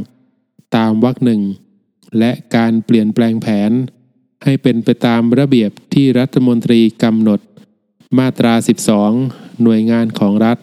[0.76, 1.42] ตามวรรคหนึ่ง
[2.18, 3.72] และการเปลี่ยนแปลงแผน
[4.44, 7.40] ให้เป็นไปตามระเบียบที่รัฐมนตรีกำหนด
[8.18, 8.54] มาตรา
[9.06, 10.58] 12 หน่วยงานของรัฐ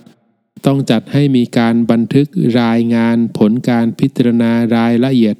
[0.65, 2.27] ต้องจัดให้มีการบันทึก
[2.61, 5.35] รายงานผลการพิจารณารายละเอียด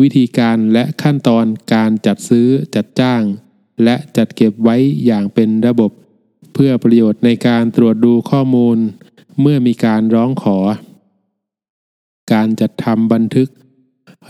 [0.00, 3.22] วิธีการและขั้นตอนการจัดซื้อจัดจ้าง
[3.84, 5.90] และจัดเก็บไว้อย่างเป็นระบบ
[6.54, 8.78] เพื่อประโยชน์ในการตรวจดูข้อมูล
[9.40, 10.58] เมื่อมีการร้องขอ
[12.32, 13.48] การจัดทำบันทึก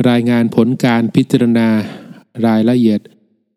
[0.09, 1.69] รายงานผลการพิจารณา
[2.47, 3.01] รายละเอียด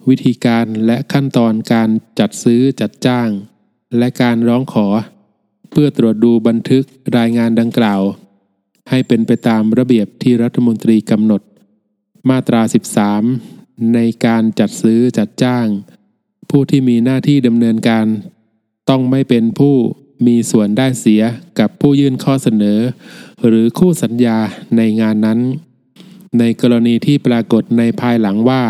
[0.07, 3.29] วิธีการและขั้นตอนการจัดซื้อจัดจ้าง
[3.97, 4.87] และการร้องขอ
[5.69, 6.83] เพื่อตรวจดูบันทึก
[7.17, 8.01] รายงานดังกล่าว
[8.89, 11.41] ให้เป็นไปตามระเบียบที่รัฐมนตรีกำหนด
[12.29, 12.61] มาตรา
[13.29, 13.54] 13
[13.93, 15.67] ในการจัดซื้อจัดจ้าง
[16.49, 18.05] ผู้ที่มีหน้าที่ดำเนินการ
[18.89, 19.75] ต้องไม่เป็นผู้
[20.27, 21.21] มีส่วนได้เสีย
[21.59, 22.79] กับผู้ยื่นข้อเสนอ
[23.47, 24.38] หรือคู่สัญญา
[24.77, 25.39] ในงานนั้น
[26.39, 28.63] ในกรณีที่ปรากฏในภายหลังว่า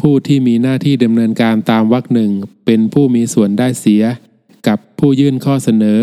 [0.00, 2.30] ผู้ที่มีหน้าที่ดำเนินการตามวรรคหนึ่ง
[2.66, 4.02] เป็นผู้มีส่วนได้เสีย
[4.68, 6.00] กับผู้ยื่นข้อเสนอ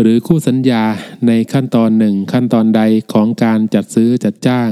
[0.00, 0.82] หรือคู่สัญญา
[1.26, 4.70] ในขั้นตอนหนึ่งขั้นตอนใดของการจัดซื้อจัดจ้าง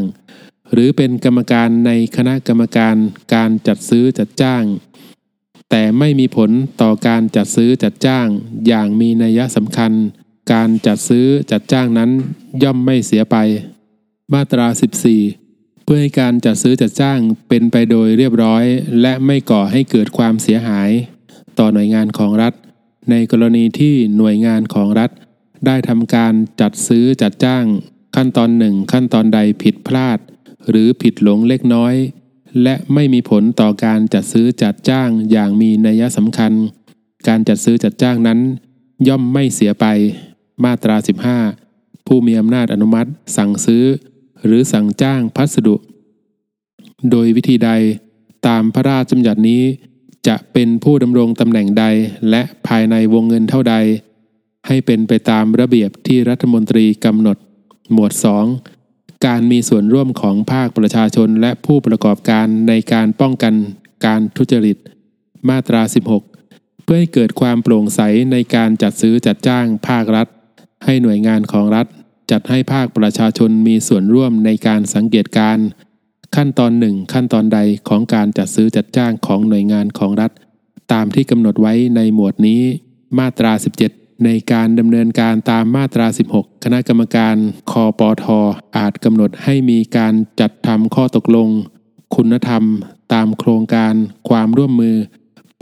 [0.72, 2.96] หรือเป็นกรรมการในคณะกรรมการ
[3.34, 4.64] การจัดซื้อจัดจ้าง
[5.70, 6.50] แต่ไม่มีผล
[6.82, 8.26] ต่อการจัดซื้อจัดจ้าง
[8.66, 9.92] อย่างมีนัยสำคัญ
[10.52, 12.10] การจัดซื้อจัดจ้างนั้น
[12.62, 13.36] ย่อมไม่เสียไป
[14.32, 14.66] มาตรา
[15.24, 18.64] 14 เพื่อให้การจัดซื้อจัดจ้างเป็นไปโดยเรียบร้อย
[19.00, 20.90] และไม่ก่อให้เกิดความเสียหาย
[21.58, 22.52] ต่อหน่วยงานของรัฐ
[23.10, 25.10] ในกรณีที่หน่วยงานของรัฐ
[25.66, 27.64] ได้ทำการจัดซื้อจัดจ้าง
[28.16, 30.18] ขั้นตอนหนึ่งขั้นตอนใดผิดพลาด
[30.70, 31.94] หรือผิดหลงเล็กน้อย
[32.62, 36.52] และไม่มีผลต่อการจัดซื้อจัดจ้างอย่างมีนัยสำคัญ
[37.28, 38.38] การจัดซื้อจัดจ้างนั้น
[39.08, 39.86] ย่อมไม่เสียไป
[40.64, 40.96] มาตรา
[41.52, 43.84] 15 ผู้มีอำนาจอนุมัติ สั่งซื้อ
[44.44, 45.76] หรือสั่งจ้างพัสดุ
[47.10, 47.70] โดยวิธีใด
[48.46, 49.62] ตามพระราชบัญญัตินี้
[50.28, 51.84] จะเป็นผู้ดำรงตำแหน่งใด
[52.30, 53.74] และภายในวงเงินเท่าใด
[54.66, 57.36] ให้เป็นไปตามระเบียบที่รัฐมนตรีกำหนด
[57.92, 58.12] หมวด
[58.48, 58.75] 2
[59.26, 63.54] การมีส่วนร่วมของภาคประชาชนและผู้ประกอบการในการป้องกัน
[64.06, 64.76] การทุจริต
[65.48, 65.82] มาตรา
[66.32, 68.00] 16 เพื่อให้เกิดความโปร่งใส
[68.32, 70.26] ในการจัดซื้อจัดจ้างภาครัฐ
[70.84, 71.86] ให้หน่วยงานของรัฐ
[72.30, 75.58] จัดให้ภาคประชาชนมีส่วนร่วมในการสังเกตการ
[76.36, 80.30] ขั้นตอนหนึ่งขั้นตอนใดของการจัดซื้อจัดจ้างของหน่วยงานของรัฐ
[80.92, 82.60] ตามที่กำหนดไว้ในหมวดนี้
[83.18, 83.52] มาตรา
[83.82, 87.36] 17 ในการดำเนินการตามมาตรา 16 คณะกรรมการ
[87.70, 88.24] คอปอท
[88.76, 91.48] อาจกำหนดให้มีการจัดทำข้อตกลง
[92.14, 92.62] คุณธรรม
[93.12, 93.94] ตามโครงการ
[94.28, 94.96] ความร่วมมือ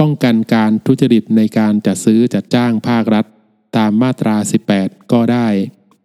[0.01, 3.25] ป้องกันการทุจริตในการจัดซื้อจัดจ้างภาครัฐ
[3.77, 4.37] ตามมาตรา
[4.75, 5.49] 18 ก็ได้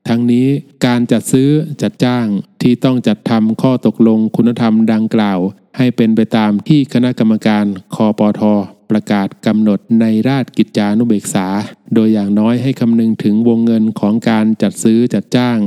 [0.08, 0.48] ทั้งนี้
[0.86, 1.50] การจัดซื้อ
[1.82, 2.26] จัดจ้าง
[2.62, 5.40] ที่ต้องจัดทำข้อตกลงคุณธรรมดังกล่าว
[5.78, 8.42] ให้เป็นไปตามที่คณะกรรมการคอปอท
[8.92, 11.48] ประกาศกำหนดในราชกิจจานุเบกษา
[11.94, 15.58] โดยอย่างน้อยให้คำนึงถึงวงเงินของการจัดซื้อจัดจ้าง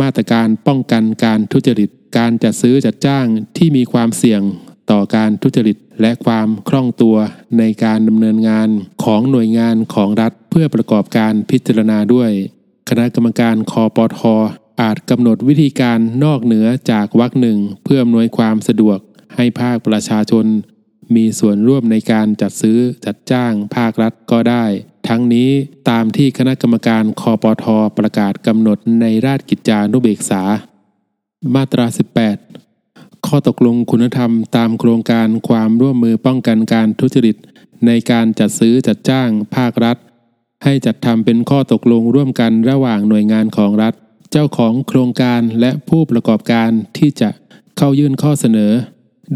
[0.00, 4.42] มาตรการป้องกันการทุจริต การจัดซื้อจัดจ้างที่มีความเสี่ยง
[4.90, 7.16] ต่อการทุจริตและความคล่องตัว
[7.58, 8.68] ในการดำเนินงาน
[9.04, 12.30] ของหน่วยงานของรัฐเพื่อประกอบการพิจารณาด้วย
[12.88, 14.20] คณะกรรมการคอปอท
[14.80, 18.98] อาจกำหนดวิธีการนอกเหนือจากวรรคหนึ่งเพื่ออำนวยความสะดวก
[19.36, 20.46] ให้ภาคประชาชน
[21.16, 24.64] มีส่วนร่วมในการจัดซื้อจัดจ้างภาครัฐก็ได้
[25.08, 25.50] ทั้งนี้
[25.90, 30.42] ตามที่คณะกรรมการคอปทอประกาศกำหนดในราชกิจจานุเบกษา
[31.54, 31.86] มาตรา
[32.56, 37.36] 18 ข้อตกลงคุณธรรมตามโครงการความร่วมมือป้องกันการทุจริต
[37.86, 39.96] ในการจัดซื้อจัดจ้างภาครัฐ
[40.64, 43.94] ให้จัดทำเป็นข้อตกลงร่วมกันระหว่างหน่วยงานของรัฐ
[44.30, 47.30] เจ้าของโครงการและผู้ประกอบการที่จะ
[47.76, 48.72] เข้ายื่นข้อเสนอ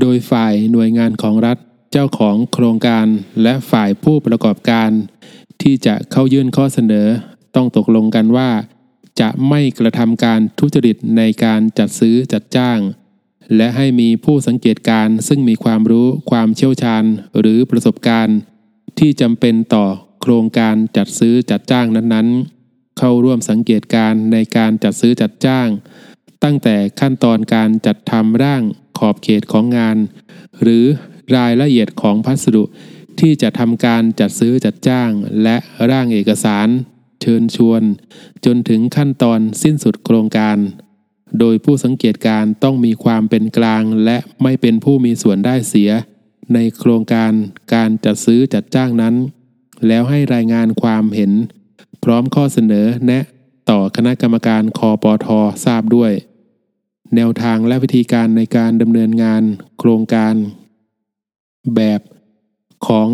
[0.01, 1.59] โดยฝ่ายหน่วยงานของรัฐ
[1.91, 3.07] เจ้าของโครงการ
[3.43, 4.91] และฝ่ายผู้ประกอบการ
[5.63, 7.07] ที่จะเข้ายื่นข้อเสนอ
[7.55, 8.51] ต้องตกลงกันว่า
[9.21, 12.79] จะไม่กระทำการทุจริตในการจัดซื้อจัดจ้าง
[13.57, 17.05] และให้มีผู้สังเกตการ์ซึ่งมีความรู้ความเชี่ยวชาญ
[17.41, 18.39] หรือประสบการณ์
[18.99, 19.85] ที่จำเป็นต่อ
[20.21, 25.69] โครงการจัดซื้อจัดจ้างนั้นๆ เข้าร่วมสังเกตการณ์ในการจัดซื้อจัดจ้าง
[26.45, 28.63] ตั้งแต่ขั้นตอนการจัดทำร่าง
[28.99, 29.97] ขอบเขตของงาน
[30.63, 30.85] หรือ
[31.37, 32.65] รายละเอียดของพัสดุ
[33.21, 35.11] ที่จะทำการจัดซื้อจัดจ้าง
[35.43, 35.57] และ
[35.91, 36.69] ร่างเอกสาร
[37.21, 37.83] เชิญชวน
[38.45, 40.59] จนถึงขั้นตอนสิ้นสุดโครงการ
[41.39, 45.91] โดยผู้สังเกตการต้องมีความเป็นกลาง และไม่เป็นผู้มีส่วนได้เสีย
[46.55, 47.33] ในโครงการ
[47.75, 49.15] การจัดซื้อจัดจ้างนั้น
[49.87, 51.33] แล้วให้รายงานความเห็น
[52.05, 53.23] พร้อมข้อเสนอแนะ
[53.71, 55.27] ต่อคณะกรรมการคอปอท
[55.65, 56.13] ทราบด้วย
[57.15, 59.43] แนวทางและวิธีการในการดำเนินงาน
[59.79, 60.35] โครงการ
[61.75, 62.01] แบบ
[62.87, 63.09] ของ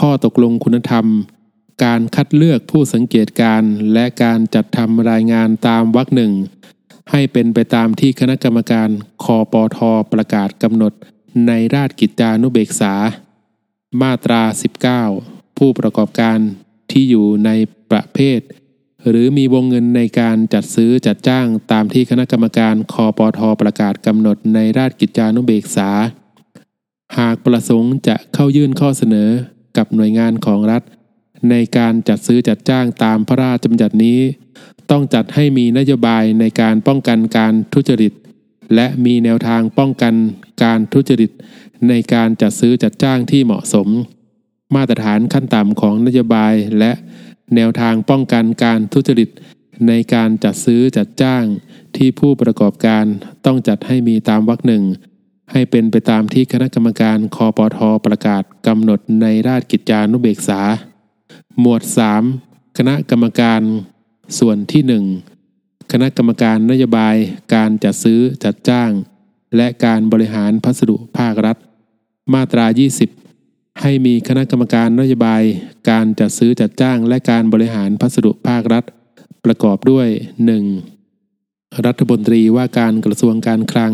[0.00, 1.06] ข้อตกลงคุณธรรม
[1.84, 6.32] การคัดเลือกผู้สังเกตการและการจัดทำรายงานตามวรรคหนึ่ง
[7.10, 8.88] ให้เป็นไปตามที่คณะกรรมการ
[9.24, 9.78] คอปอท
[10.12, 10.92] ประกาศกำหนด
[11.46, 12.94] ในราชกิจจานุเบกษา
[14.00, 14.42] มาตรา
[15.00, 16.38] 19 ผู้ประกอบการ
[16.90, 17.50] ที่อยู่ใน
[17.90, 18.40] ประเภท
[19.08, 25.90] หรือมีวงเงินในการจัดซื้อจัดจ้างตามที่คณะกรรมการคอปอทประกาศกำหนดในราชกิจจานุเบกษา
[27.18, 29.28] หากประสงค์จะเข้ายื่นข้อเสนอ
[29.76, 30.82] กับหน่วยงานของรัฐ
[31.50, 34.20] ในการจัดซื้อจัดจ้างตามพระราชบัญญัตินี้
[34.90, 38.12] ต้องจัดให้มีนโยบายในการป้องกันการทุจริต
[38.74, 40.14] และมีแนวทางป้องกัน
[40.62, 41.30] การทุจริต
[41.88, 43.88] ในการจัดซื้อจัดจ้างที่เหมาะสม
[44.74, 46.92] มาตรฐานขั้นต่ำของนโยบายและ
[47.54, 49.28] แนวทางป้องกันการทุจริต
[49.88, 51.44] ในการจัดซื้อจัดจ้าง
[51.96, 53.04] ที่ผู้ประกอบการ
[53.46, 54.84] ต้องจัดให้มีตามวรรคหนึ่ง
[55.52, 60.60] ให้เป็นไปตามที่คณะกรรมการคอปอทประกาศกำหนดในราชกิจจานุเบกษา
[61.60, 61.82] หมวด
[62.30, 63.62] 3 คณะกรรมการ
[64.38, 64.82] ส่วนที่
[65.38, 67.14] 1 คณะกรรมการนโยบาย
[67.54, 68.90] การจัดซื้อจัดจ้าง
[69.56, 71.56] และการบริหารพัสดุภาครัฐ
[72.34, 72.66] มาตรา
[73.22, 75.42] 20 ให้มีคณะกรรมการนโยบาย
[75.90, 78.84] การจัดซื้อจัดจ้าง และการบริหารพัสดุภาครัฐ
[79.44, 80.08] ประกอบด้วย
[81.16, 81.86] 1.
[81.86, 83.92] รัฐมนตรีว่าการกระทรวงการคลัง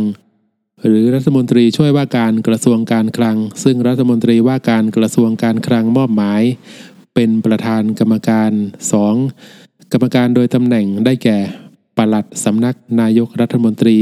[0.85, 6.43] หรือรัฐมนตรีช่วยว่าการกระทรวงการคลัง ซึ่งรัฐมนตรีว่าการกระทรวงการคลังมอบหมาย
[7.15, 8.53] เป็นประธานกรรมการ
[9.23, 9.93] 2.
[9.93, 11.39] กรรมการโดยตำแหน่งได้แก่
[11.97, 13.99] ปลัดสำนักนายกรัฐมนตรี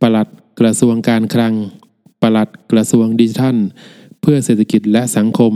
[0.00, 0.28] ปลัด
[0.60, 1.54] กระทรวงการคลัง
[2.22, 3.56] ปลัดกระทรวงดิจิทัล
[4.20, 5.52] เพื่อเศรษฐกิจและสังคม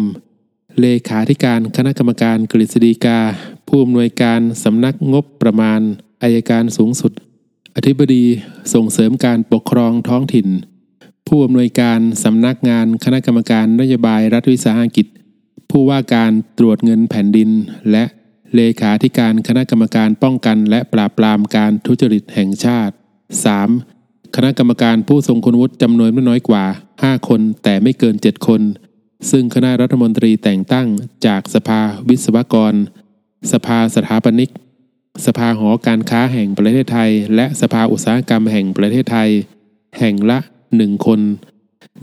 [0.80, 3.18] เลขาธิการคณะกรรมการกฤษฎีกา
[3.68, 5.80] ผู้อำนวยการสำนักงบประมาณ
[6.22, 7.12] อายการสูงสุด
[7.76, 8.24] อธิบดี
[8.74, 10.48] ส่งเสริมการปกครองท้องถิ่น
[11.26, 15.06] ผู้อำนวยการสำนักงานคณะกรรมการนโยบายรัฐวิสาหกิจ
[15.70, 17.50] ผู้ว่าการตรวจเงินแผ่นดิน
[17.90, 18.04] และ
[18.54, 22.94] เลขาธิการคณะกรรมการป้องกัน และปราบปรามการทุจริตแห่งชาติ
[23.64, 24.36] 3.
[24.36, 26.64] คณะกรรมการผู้ทรงคุณวุฒิจำนวนไม่น้อยกว่า
[26.96, 28.62] 5 คนแต่ไม่เกิน 7 คน
[29.30, 30.86] ซึ่งคณะรัฐมนตรีแต่งตั้ง
[31.26, 32.74] จากสภาวิศวกร
[33.52, 34.50] สภาสถาปนิก
[35.26, 39.30] สภาหอการค้าแห่งประเทศไทย และสภาอุตสาหกรรมแห่งประเทศไทย
[39.98, 40.38] แห่งละ
[40.72, 41.20] 1คน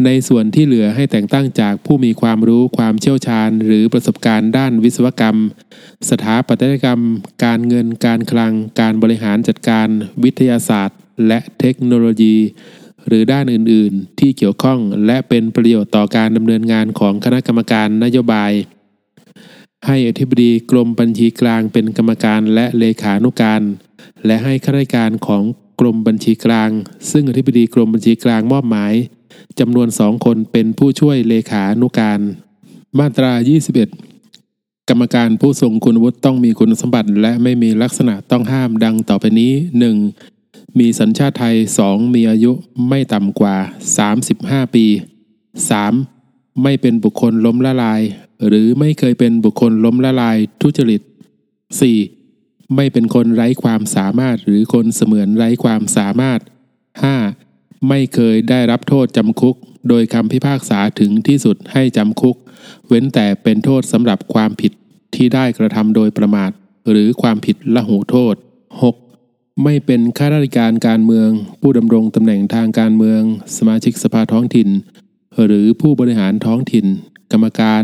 [0.06, 5.38] ในส่วนที่เหลือให้แต่งตั้งจากผู้มีความรู้ความเชี่ยวชาญ หรือประสบการณ์ด้านวิศวกรรม
[6.10, 7.02] สถาปัตยกรรม
[7.43, 9.88] การเงินการคลัง การบริหารจัดการ
[10.24, 12.36] วิทยาศาสตร์ และเทคโนโลยี
[13.08, 18.52] หรือด้านอื่น ๆ ที่เกี่ยวข้องและเป็นประโยชน์ต่อการดำเนินงานของคณะกรรมการนโยบาย
[19.88, 23.62] ให้อธิบดีกรมบัญชีกลางเป็นกรรมการและเลขานุการ
[24.26, 25.44] และให้ข้าราชการของ
[25.80, 26.70] กรมบัญชีกลาง
[27.12, 28.94] ซึ่งอธิบดีกรมบัญชีกลางมอบหมาย
[29.60, 32.20] จำนวนสองคนเป็นผู้ช่วยเลขานุการ
[33.00, 33.32] มาตรา
[34.12, 39.52] 21 กรรมการผู้ทรงคุณวุฒิต้องมีคุณสมบัติ และไม่มีลักษณะต้องห้ามดังต่อไปนี้
[40.15, 40.80] 1.
[40.80, 42.15] มีสัญชาติไทย 2.
[42.15, 42.52] มีอายุ
[42.88, 43.58] ไม่ต่ำกว่า
[44.18, 44.86] 35 ปี
[45.70, 46.18] 3.
[46.63, 48.02] ไม่เป็นบุคคลล้มละลาย
[48.48, 51.02] หรือไม่เคยเป็นบุคคลล้มละลายทุจริต
[51.88, 52.76] 4.
[52.76, 56.39] ไม่เป็นคนไร้ความสามารถหรือคนเสมือนไร้ความสามารถ
[57.13, 57.88] 5.
[57.89, 59.56] ไม่เคยได้รับโทษจำคุก
[59.89, 62.36] โดยคำพิพากษาถึงที่สุดให้จำคุก
[62.88, 64.72] เว้นแต่เป็นโทษสำหรับความผิด
[65.15, 66.52] ที่ได้กระทำโดยประมาท
[66.89, 68.36] หรือความผิดละหูโทษ
[69.00, 69.63] 6.
[69.63, 71.30] ไม่เป็นข้าราชการการเมือง
[71.62, 73.22] ผู้ดำรงตำแหน่งทางการเมือง
[73.58, 74.69] สมาชิกสภาท้องถิ่น
[75.45, 76.86] หรือผู้บริหารท้องถิ่น
[77.32, 77.84] กรรมการ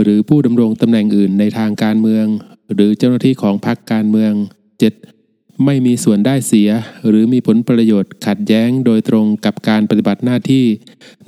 [0.00, 2.26] หรือผู้ดำรงตำแหน่งอื่นในทางการเมือง
[2.74, 4.32] หรือเจ้าหน้าที่ของพรรคการเมือง
[4.98, 5.64] 7.
[5.64, 6.70] ไม่มีส่วนได้เสีย
[7.08, 10.66] หรือมีผลประโยชน์ขัดแย้งโดยตรงกับการปฏิบัติหน้าที่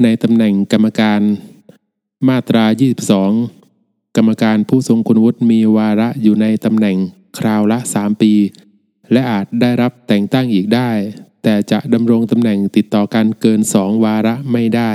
[0.03, 1.21] ในตำแหน่งกรรมการ
[2.29, 2.65] มาตรา
[3.41, 6.97] 22 กรรมการผู้ทรงคุณวุฒิมีวาระอยู่ในตำแหน่ง
[7.39, 8.33] คราวละ 3 ปี
[9.13, 10.91] และอาจได้รับแต่งตั้งอีกได้
[11.43, 14.93] แต่จะดำรงตำแหน่งติดต่อกันเกิน 2 วาระไม่ได้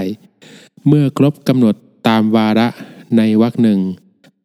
[0.88, 1.76] เมื่อครบกำหนด
[2.08, 2.68] ตามวาระ
[3.18, 3.80] ในวรรคหนึ่ง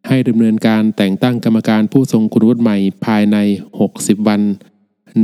[0.09, 3.37] ให้ดำเนินการแต่งตั้งกรรมการผู้ทรงคุณวุฒิใหม่ภายใน
[3.83, 4.41] 60 วัน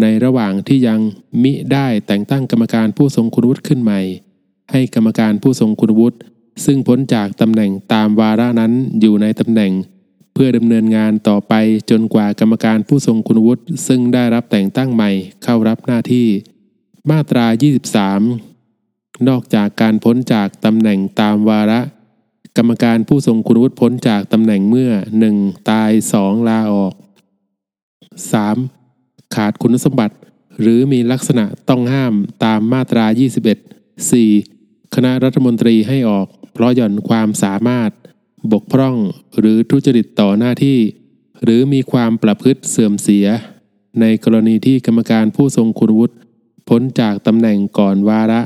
[0.01, 1.01] ในระหว่างที่ยัง
[1.43, 4.01] มิได้แต่งตั้งกรรมการผู้ทรงคุณวุฒิขึ้นใหม่
[4.71, 6.19] ให้กรรมการผู้ทรงคุณวุฒิ
[6.65, 9.73] ซึ่งพ้นจากตำแหน่งตามวาระนั้นอยู่ในตำแหน่ง
[10.35, 11.55] เพื่อดำเนินงานต่อไป
[11.91, 15.11] จนกว่ากรรมการผู้ทรงคุณวุฒิซึ่งได้รับแต่งตั้งใหม่
[15.45, 16.27] เข้ารับหน้าที่
[17.11, 17.47] มาตรา
[18.21, 18.52] 23
[19.29, 21.81] นอกจากการพ้นจากตำแหน่งตามวาระ
[22.57, 24.91] กรรมการผู้ทรงคุณวุฒิพ้นจากตำแหน่งเมื่อ
[25.31, 25.71] 1.
[25.71, 26.49] ตาย 2.
[26.49, 26.95] ลาออก
[28.55, 29.35] 3.
[29.35, 30.17] ขาดคุณสมบัติ
[30.61, 33.07] หรือมีลักษณะต้องห้ามตามมาตรา
[33.81, 34.95] 21 4.
[34.95, 37.91] คณะรัฐมนตรีให้ออก เพราะหย่อนความสามารถ
[38.53, 38.97] บกพร่อง
[39.39, 40.79] หรือทุจริตต่อหน้าที่
[41.45, 43.27] หรือมีความประพฤติเสื่อมเสีย
[44.01, 46.15] ในกรณีที่กรรมการผู้ทรงคุณวุฒิ
[46.69, 48.41] พ้นจากตำแหน่งก่อนวาระ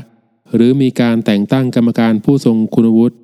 [0.55, 3.17] หรือมีการแต่งตั้งกรรมการผู้ทรงคุณวุฒิ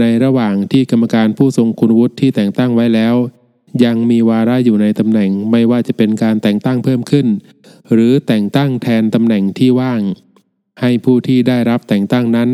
[0.00, 3.14] ในระหว่างที่กรรมการผู้ทรงคุณวุฒิที่แต่งตั้งไว้แล้ว
[3.84, 7.26] ยังมีวาระอยู่ในตำแหน่งไม่ว่าจะเป็นการแต่งตั้งเพิ่มขึ้น
[7.92, 10.00] หรือแต่งตั้งแทนตำแหน่งที่ว่าง
[10.80, 12.50] ให้ผู้ที่ได้รับแต่งตั้งนั้น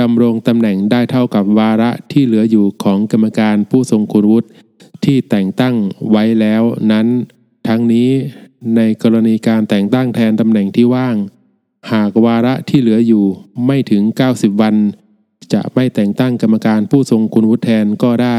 [0.00, 4.48] ดำรงตำแหน่งได้เท่ากับวาระที่เหลืออยู่ของกรรมการผู้ทรงคุณวุฒิ
[5.04, 5.74] ที่แต่งตั้ง
[6.10, 6.62] ไว้แล้ว
[6.92, 7.06] นั้น
[7.68, 8.10] ทั้งนี้
[8.76, 11.16] ในกรณีการแต่งตั้งแทนตำแหน่งที่ว่าง
[11.92, 13.24] หากวาระที่เหลืออยู่
[13.66, 14.76] ไม่ถึง 90 วัน
[15.52, 18.38] จะไม่แต่งตั้งกรรมการผู้ทรงคุณวุฒิแทนก็ได้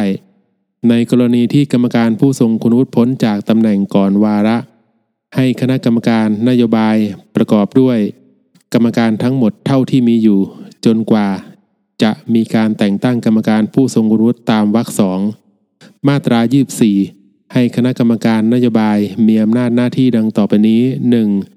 [0.90, 4.58] ในกรณีที่กรรมการผู้ทรงคุณวุฒิพ้นจากตำแหน่งก่อนวาระ
[5.36, 6.96] ให้คณะกรรมการนโยบาย
[7.36, 8.00] ประกอบด้วย
[8.74, 10.40] กรรมการทั้งหมดเท่าที่มีอยู่
[10.86, 11.28] จนกว่า
[12.04, 15.20] จะมีการแต่งตั้งกรรมการผู้ทรงคุณวุฒิตามวรรคสอง
[16.08, 16.40] มาตรา
[16.96, 20.82] 24 ให้คณะกรรมการนโยบายมีอำนาจหน้าที่ดังต่อไปนี้
[21.24, 21.55] 1.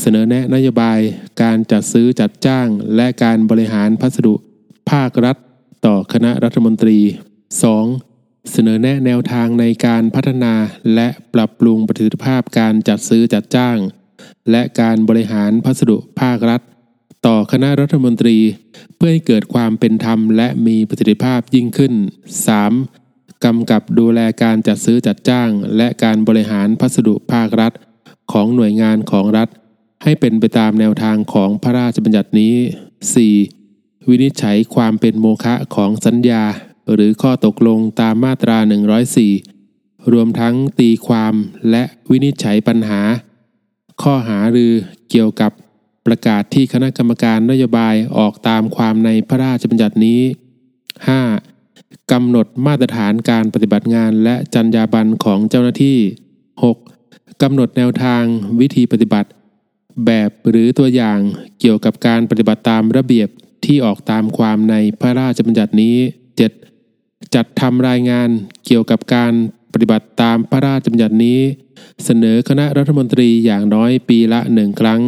[0.00, 1.00] เสนอแนะนโยบาย
[1.42, 4.34] การจัดซื้อจัดจ้าง และการบริหารพัสดุ
[4.90, 5.36] ภาครัฐ
[5.86, 6.98] ต่อคณะรัฐมนตรี
[7.74, 8.50] 2.
[8.52, 10.54] เสนอแนะแนวทางในการพัฒนา
[10.94, 13.78] และปรับปรุงประสิทธิภาพการจัดซื้อจัดจ้าง
[14.50, 16.60] และการบริหารพัสดุภาครัฐ
[17.26, 18.36] ต่อคณะรัฐมนตรี
[18.96, 21.92] เพื่อให้เกิดความเป็นธรรมและมีประสิทธิภาพยิ่งขึ้น
[22.68, 23.44] 3.
[23.44, 27.72] กำกับดูแลการจัดซื้อจัดจ้าง และการบริหารพัสดุภาครัฐ
[28.32, 29.48] ของหน่วยงานของรัฐ
[30.02, 32.54] ให้เป็นไปตามแนวทางของพระราชบัญญัตินี้
[33.32, 34.08] 4.
[34.08, 36.42] วินิจฉัยความเป็นโมฆะของสัญญา
[36.92, 38.58] หรือข้อตกลงตามมาตรา
[39.34, 41.34] 104 รวมทั้งตีความ
[41.70, 43.00] และวินิจฉัยปัญหา
[44.02, 44.72] ข้อหารือ
[45.10, 45.52] เกี่ยวกับ
[46.06, 50.20] ประกาศที่คณะกรรมการนโยบายออกตามความในพระราชบัญญัตินี้
[51.36, 52.12] 5.
[52.12, 55.98] กำหนดมาตรฐานการปฏิบัติงานและจรรยาบรรณของเจ้าหน้าที่
[56.68, 57.42] 6.
[57.42, 58.22] กำหนดแนวทาง
[58.60, 59.28] วิธีปฏิบัติ
[60.04, 61.18] แบบหรือตัวอย่าง
[61.60, 63.28] เกี่ยวกับการปฏิบัติตามระเบียบ
[63.64, 65.96] ที่ออกตามความในพระราชบัญญัตินี้
[66.66, 67.34] 7.
[67.34, 68.28] จัดทำรายงาน
[68.66, 69.32] เกี่ยวกับการ
[69.72, 71.40] ปฏิบัติตามพระราชบัญญัตินี้
[72.04, 75.00] เสนอคณะรัฐมนตรีอย่างน้อยปีละหนึ่งครั้ง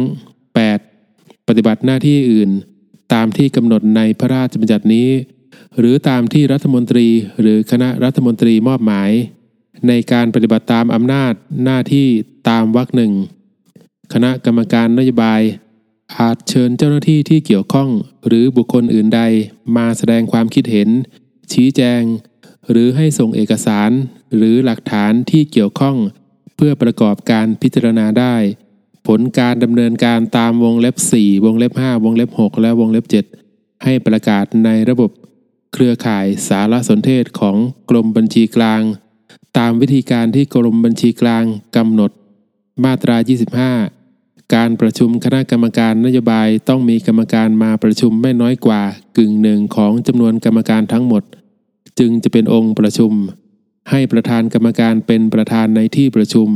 [0.71, 1.47] 8.
[1.47, 2.49] ปฏิบัติหน้าที่อื่น
[3.13, 5.09] ตามที่กำหนดในพระราชบัญญัตินี้
[5.79, 7.07] หรือตามที่รัฐมนตรี
[7.41, 9.11] หรือคณะรัฐมนตรีมอบหมาย
[9.87, 12.07] ในการปฏิบัติตามอำนาจหน้าที่
[12.49, 13.13] ตามวรรคหนึ่ง
[14.13, 15.41] คณะกรรมการนโยบาย
[16.17, 17.89] อาจเชิญเจ้าหน้าที่ที่เกี่ยวข้อง
[18.27, 19.21] หรือบุคคลอื่นใด
[19.77, 20.89] มาแสดงความคิดเห็น
[21.53, 22.01] ชี้แจง
[22.69, 23.91] หรือให้ส่งเอกสาร
[24.35, 25.97] หรือหลักฐานที่เกี่ยวข้อง
[26.55, 28.35] เพื่อประกอบการพิจารณาได้
[29.07, 33.05] ผลการดำเนินการตามวงเล็บ 4 วงเล็บ 5 วงเล็บ 6 และวงเล็บ
[33.45, 35.11] 7 ให้ประกาศในระบบ
[35.73, 37.55] เครือข่ายสารสนเทศของ
[37.89, 38.81] กรมบัญชีกลาง
[39.57, 41.43] ตามวิธีการที่กรมบัญชีกลาง
[41.75, 42.11] กำหนด
[42.83, 43.17] มาตรา
[43.63, 43.98] 25
[44.55, 48.81] การประชุมคณะกรรมการนโยบายต้องมีกรรมการมาประชุมไม่น้อยกว่า
[49.17, 51.23] กึ่งหนึ่งของจำนวนกรรมการทั้งหมด
[51.99, 53.11] จึงจะเป็นองค์ประชุม
[53.91, 56.49] ให้ประธานกรรมการเป็นประธานในที่ประชุม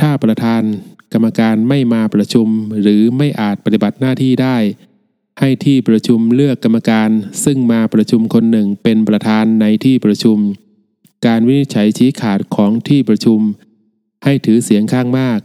[0.00, 0.62] ถ้าประธาน
[1.12, 2.48] กรรมการไม่มาประชุม
[2.80, 4.56] หรือไม่อาจปฏิบัติหน้าที่ได้
[5.40, 7.10] ให้ที่ประชุมเลือกกรรมการ
[7.44, 10.38] ซึ่งมาประชุมคนหนึ่งเป็นประธานในที่ประชุม
[11.26, 13.40] การวินิจฉัยชี้ขาดของที่ประชุม
[14.24, 15.40] ให้ถือเสียงข้างมาก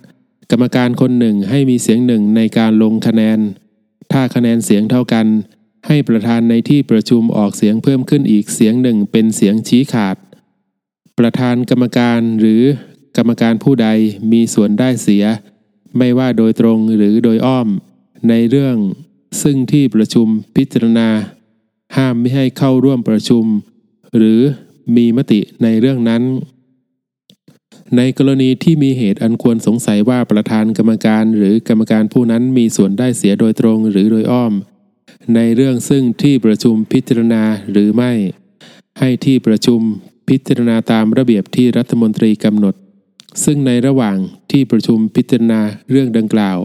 [0.52, 3.40] กรรมการคนหนึ่งให้มีเสียงหนึ่งในการลงคะแนน
[4.12, 5.28] ถ้าคะแนนเสียงเท่ากัน
[5.88, 10.18] ให้ประธานในที่ประชุมออกเสียงเพิ่มขึ้นอีกเสียงหนึ่งเป็นเสียงชี้ขาด
[11.20, 12.62] ประธานกรรมการหรือ
[13.18, 13.88] กรรมการผู้ใด
[14.32, 15.24] มีส่วนได้เสีย
[15.98, 17.68] ไม่ว่าโดยตรงหรือโดยอ้อม
[18.30, 18.78] ในเรื่อง
[19.42, 21.10] ซึ่งที่ประชุมพิจารณา
[21.98, 23.46] ห้ามไม่ให้เข้าร่วมประชุม
[24.18, 24.40] หรือ
[24.96, 26.24] มีมติในเรื่องนั้น
[27.96, 34.54] ในกรณีที่มีเหตุอันควรสงสัยว่าประธานกรรมการหรือกรรมการผู้นั้นมีส่วนได้เสียโดยตรงหรือโดยอ้อม
[35.36, 38.12] ในเรื่องซึ่งที่ประชุมพิจารณาหรือไม่
[39.00, 39.80] ให้ที่ประชุม
[40.30, 42.76] พิจารณาตามระเบียบที่รัฐมนตรีกำหนด
[43.44, 44.18] ซึ่งในระหว่าง
[44.52, 46.60] ที่ประชุมพิจารณาเรื่องดังกล่าว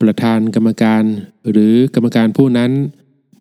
[0.00, 1.02] ประธานกรรมการ
[1.50, 2.72] หรือกรรมการผู้นั้น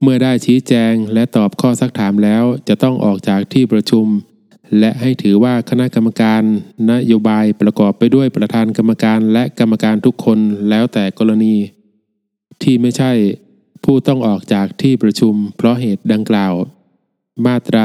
[0.02, 4.06] เมื่อได้ชี้แจงและตอบข้อซักถามแล้วจะต้องออกจากที่ประชุม
[4.80, 6.42] และให้ถือว่าคณะกรรมการ
[6.92, 11.56] นโยบายประกอบไปด้วยประธานกรรมการและกรรมการทุกคนแล้วแต่กรณี
[12.64, 13.12] ที่ไม่ใช่
[13.84, 16.54] ผู้ต้องออกจากที่ประชุมเพราะเหตุดังกล่าว
[17.46, 17.84] มาตรา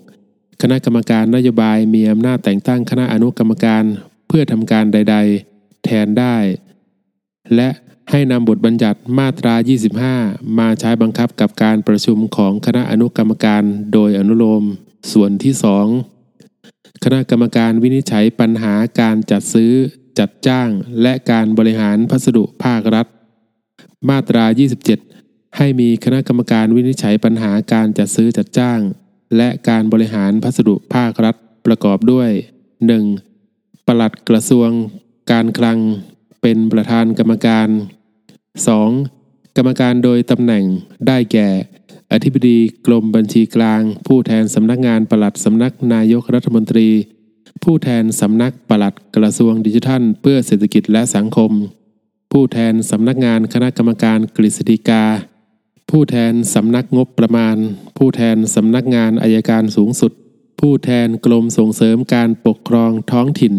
[0.00, 3.84] 26 คณะกรรมการนโยบายมีอำนาจแต่งตั้งคณะอนุกรรมการ
[4.28, 5.16] เพื่อทำการใด
[5.50, 6.36] ๆ แทนได้
[7.54, 7.68] และ
[8.10, 9.54] ให้นำบทบัญญัติมาตรา
[10.02, 13.62] 25 มาใช้บังคับกับการประชุมของคณะอนุกรรมการ
[13.92, 14.64] โดยอนุโลม
[15.12, 16.15] ส่วนที่2
[17.04, 19.72] คณะกรรมการวินิจฉัยปัญหาการจัดซื้อ
[20.18, 20.68] จัดจ้าง
[21.02, 23.06] และการบริหารพัสดุภาครัฐ
[24.08, 24.44] มาตรา
[25.00, 28.80] 27 ให้มีคณะกรรมการวินิจฉัยปัญหาการจัดซื้อจัดจ้าง
[29.36, 31.36] และการบริหารพัสดุภาครัฐ
[31.66, 32.30] ประกอบด้วย
[33.08, 33.86] 1.
[33.86, 34.70] ปลัดกระทรวง
[35.30, 35.78] การคลัง
[36.42, 37.68] เป็นประธานกรรมการ
[38.82, 39.56] 2.
[39.56, 40.64] กรรมการโดยตำแหน่ง
[41.06, 41.48] ได้แก่
[42.12, 46.88] อธิบดีกรมบัญชีกลาง ผู้แทนสำนักงานปลัดสำนักนายกรัฐมนตรี
[47.64, 51.52] ผู้แทนสำนักปลัดกระทรวงดิจิทัล เพื่อเศรษฐกิจและสังคม
[52.32, 55.04] ผู้แทนสำนักงานคณะกรรมการกฤษฎีกา
[55.90, 57.56] ผู้แทนสำนักงบประมาณ
[57.98, 60.12] ผู้แทนสำนักงานอายการสูงสุด
[60.60, 63.54] ผู้แทนกรมส่งเสริมการปกครองท้องถิ่น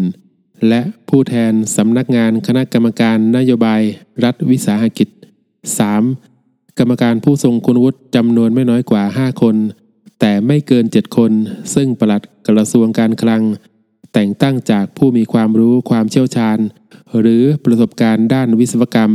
[0.68, 3.82] และผู้แทนสำนักงานคณะกรรมการนโยบาย
[4.24, 5.08] รัฐวิสาหกิจ
[5.88, 6.27] 3.
[6.78, 9.56] กรรมการผู้ทรงคุณวุฒิจำนวนไม่น้อยกว่า 5 คน
[10.20, 11.32] แต่ไม่เกิน 7 คน
[11.74, 13.42] ซึ่งปลัดกระทรวงการคลัง
[14.14, 16.58] แต่งตั้งจากผู้มีความรู้ความเชี่ยวชาญ
[17.20, 19.12] หรือประสบการณ์ด้านวิศวกรรม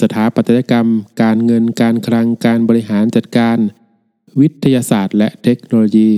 [0.00, 0.88] สถาปัตยกรรม
[1.22, 3.58] การเงินการคลังการบริหารจัดการ
[4.40, 6.10] วิทยาศาสตร์และเทคโนโลยี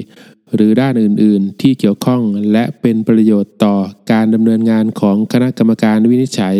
[0.54, 2.22] หรือด้านอื่น ๆ ที่เกี่ยวข้อง
[2.52, 3.74] และเป็นประโยชน์ต่อ
[4.12, 6.56] การดำเนินงานของคณะกรรมการวินิจฉัย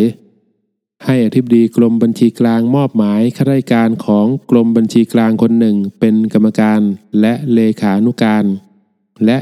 [1.04, 6.80] ให้อธิบดีกรมบัญชีกลางมอบหมายข้าราชการของกรมบัญชีกลางคนหนึ่งเป็นกรรมการ
[7.20, 8.44] และเลขานุการ
[9.24, 9.38] และ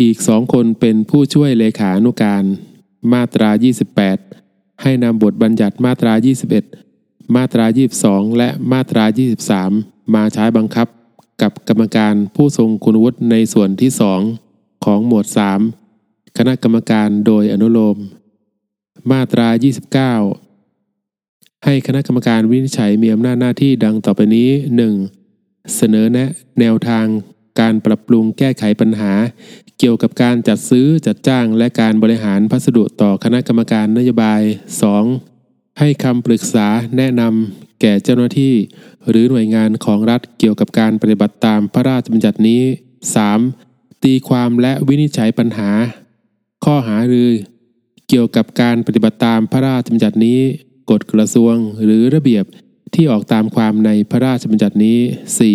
[0.00, 2.44] อีกสองคนเป็นผู้ช่วยเลขานุการ
[3.12, 3.50] มาตรา
[4.16, 6.12] 28 ให้นำบทบัญญัติมาตรา
[6.74, 7.66] 21 มาตรา
[8.02, 9.04] 22 และมาตรา
[9.60, 10.88] 23 มาใช้บังคับ
[11.42, 13.90] กับกรรมการผู้ทรงคุณวุฒิในส่วนที่
[14.36, 15.26] 2ของหมวด
[15.80, 17.96] 3 คณะกรรมการโดยอนุโลม
[19.10, 19.48] มาตรา
[20.20, 20.43] 29
[21.64, 24.50] ให้คณะกรรมการวินิจฉัยมีอำนาจหน้าที่ดังต่อไปนี้
[25.10, 25.76] 1.
[25.76, 26.28] เสนอแนะ
[26.60, 27.06] แนวทาง
[27.60, 29.12] การปรับปรุงแก้ไขปัญหา
[29.78, 34.42] เกี่ยวกับการจัดซื้อจัดจ้างและการบริหารพัสดุต่อคณะกรรมการนโยบาย
[35.10, 35.78] 2.
[35.78, 38.54] ให้คำปรึกษาแนะนำแก่เจ้าหน้าที่
[39.08, 42.62] หรือหน่วยงานของรัฐเกี่ยวกับการปฏิบัติตามพระราชบัญญัตินี้
[43.52, 44.02] 3.
[44.04, 45.70] ตีความและวินิจฉัยปัญหา
[46.64, 47.30] ข้อหารือ
[48.08, 50.40] เกี่ยวกับการปฏิบัติตามพระราชบัญญัตินี้
[50.90, 51.54] กฎกระทรวง
[51.84, 52.44] หรือระเบียบ
[52.94, 54.98] ที่ออกตามความในพระราชบัญญัตินี้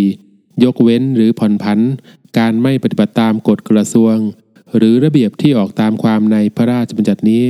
[0.04, 0.64] 4.
[0.64, 1.80] ยกเว้นหรือผ่อนผัน
[2.38, 4.16] การไม่ปฏิบัติตามกฎกระทรวง
[4.78, 7.44] หรือระเบียบที่ออกตามความในพระราชบัญญัตินี้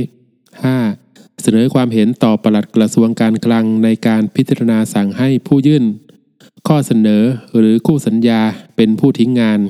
[0.68, 1.42] 5.
[1.42, 5.84] เสนอความเห็นต่อปลัดกระทรวงการคลังในการพิจารณาสั่งให้ผู้ยื่น
[6.68, 7.22] ข้อเสนอ
[7.58, 8.40] หรือคู่สัญญา
[8.76, 9.60] เป็นผู้ทิ้งงาน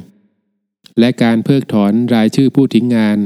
[0.99, 3.19] และการเพิกถอนรายชื่อผู้ทิ้งงาน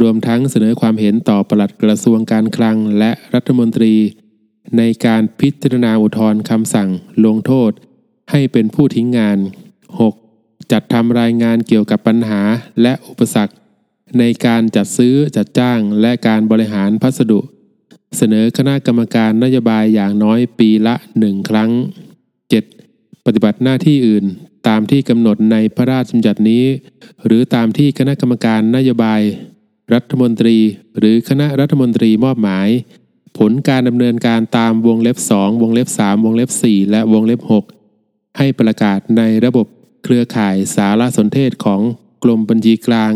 [0.00, 3.94] รวมทั้งเสนอความเห็นต่อปลัดกระทรวงการคลังและรัฐมนตรี
[4.78, 6.88] ในการพิจารณาอุทธรณ์คำสั่ง
[7.24, 7.70] ลงโทษ
[8.30, 9.38] ให้เป็นผู้ทิ้งงาน
[10.04, 10.72] 6.
[10.72, 12.40] จัดทำรายงานเกี่ยวกับปัญหา
[12.82, 13.54] และอุปสรรค
[14.18, 17.40] ในการจัดซื้อจัดจ้างและการบริหารพัสดุ
[18.16, 21.70] เสนอคณะกรรมการนโยบายอย่างน้อยปีละหนึ่งครั้ง
[22.48, 23.26] 7.
[23.26, 24.24] ปฏิบัติหน้าที่อื่น
[24.68, 26.64] ตามที่กำหนดในพระราชบัญญัตินี้
[27.24, 29.20] หรือตามที่คณะกรรมการนโยบาย
[29.92, 30.56] รัฐมนตรี
[30.98, 32.68] หรือคณะรัฐมนตรีมอบหมาย
[33.38, 37.40] ผลการดำเนินการตามวงเล็บ 2 วงเล็บ 3 วงเล็บ 4 และวงเล็บ
[37.90, 39.66] 6 ให้ประกาศในระบบ
[40.04, 41.80] เครือข่ายสารสนเทศของ
[42.24, 43.12] กรมบัญชีกลาง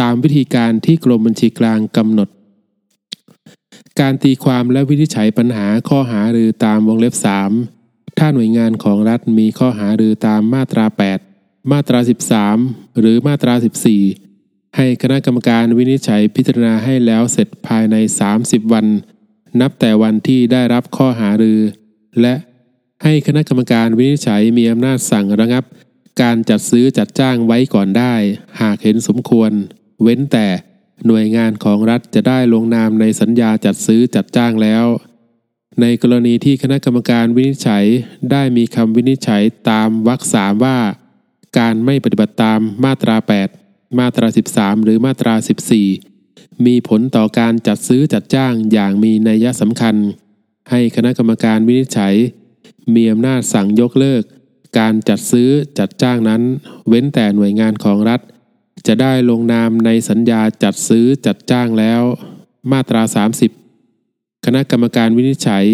[0.00, 2.28] ตามวิธีการที่กรมบัญชีกลางกำหนด
[4.00, 7.14] การตีความและวินิจฉัยปัญหาข้อหาหรือตามวงเล็บ
[7.66, 10.86] 3 ถ้าหน่วยงานของรัฐมีข้อหาหรือตามมาตรา
[11.28, 11.98] 8 มาตรา
[12.48, 13.54] 13 หรือมาตรา
[13.94, 14.23] 14
[14.76, 17.96] ให้คณะกรรมการวินิจฉัยพิจารณาให้แล้วเสร็จภายใน
[18.34, 18.86] 30 วัน
[19.60, 21.60] นับแต่วันที่ได้รับข้อหารือ
[22.20, 22.34] และ
[23.02, 25.64] ให้คณะกรรมการวินิจฉัยมีอำนาจสั่งระงับ
[26.22, 28.14] การจัดซื้อจัดจ้างไว้ก่อนได้
[28.60, 29.50] หากเห็นสมควร
[30.02, 30.46] เว้นแต่
[31.06, 34.84] หน่วยงานของรัฐจะได้ลงนามในสัญญาจัดซื้อจัดจ้างแล้ว
[35.80, 37.84] ในกรณีที่คณะกรรมการวินิจฉัย
[38.30, 40.78] ได้มีคำวินิจฉัยตามวรรคสามว่า
[41.58, 43.63] การไม่ปฏิบัติตามมาตรา 8
[43.98, 44.26] มาตรา
[44.56, 45.34] 13 หรือมาตรา
[46.00, 49.96] 14 มีผลต่อการจัดซื้อจัดจ้างอย่างมีนัยสำคัญ
[50.70, 52.14] ให้คณะกรรมการวินิจฉัย
[52.94, 54.22] มีอำนาจสั่งยกเลิก
[54.78, 56.42] การจัดซื้อจัดจ้างนั้น
[56.88, 58.20] เว้นแต่หน่วยงานของรัฐ
[58.86, 62.02] จะได้ลงนามในสัญญาจัดซื้อจัดจ้างแล้ว
[62.72, 63.02] มาตรา
[63.74, 65.66] 30 คณะกรรมการวินิจฉัย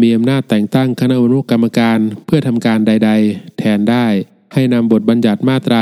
[0.00, 4.06] มีอำนาจแต่งตั้งคณะอนุกรรมการเพื่อทำการใด ๆ แทนได้
[4.52, 5.80] ให้นำบทบัญญัติมาตรา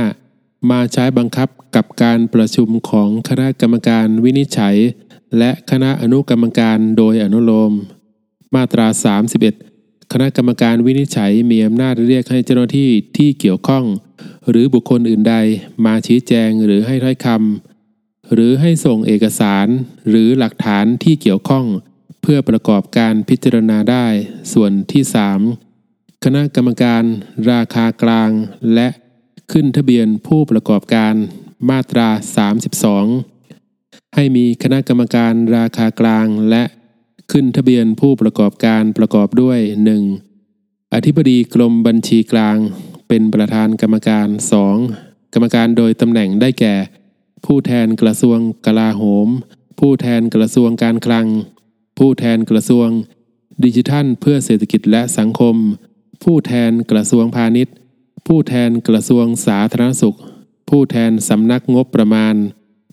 [0.00, 0.21] 25
[0.70, 4.76] มาใช้บังคับกับการประชุมของคณะกรรมการวินิจฉัย
[5.38, 7.72] และคณะอนุกรรมการโดยอนุโลม
[8.54, 8.86] มาตรา
[9.48, 13.84] 31 คณะกรรมการวินิจฉัยมีอำนาจเรียกให้เจ้าหน้าที่ที่เกี่ยวข้อง
[14.48, 15.34] หรือบุคคลอื่นใด
[15.84, 19.66] มาชี้แจงหรือให้ถ้อยคำหรือให้ส่งเอกสาร
[20.08, 21.66] หรือหลักฐานที่เกี่ยวข้อง
[22.22, 24.06] เพื่อประกอบการพิจารณาได้
[24.52, 25.02] ส่วนที่
[25.64, 27.02] 3 คณะกรรมการ
[27.50, 28.30] ราคากลาง
[28.74, 28.88] และ
[29.50, 31.14] ขึ้นทะเบียนผู้ประกอบการ
[31.70, 32.08] มาตรา
[33.30, 36.64] 32 ให้มีคณะกรรมการราคากลางและ
[37.32, 39.58] ขึ้นทะเบียนผู้ประกอบการประกอบด้วย
[40.26, 40.94] 1.
[40.94, 42.56] อธิบดีกรมบัญชีกลาง
[43.08, 44.28] เป็นประธานกรรมการ
[44.80, 45.34] 2.
[45.34, 46.74] กรรมการโดยตำแหน่งได้แก่
[47.46, 49.28] ผู้แทนกระทรวงกลาโหม
[49.80, 51.26] ผู้แทนกระทรวงการคลัง
[51.98, 52.88] ผู้แทนกระทรวง
[53.64, 55.56] ดิจิทัลเพื่อเศรษฐกิจและสังคม
[56.24, 57.74] ผู้แทนกระทรวงพาณิชย์
[58.26, 60.18] ผู้แทนกระทรวงสาธารณสุข
[60.70, 62.34] ผู้แทนสำนักงบประมาณ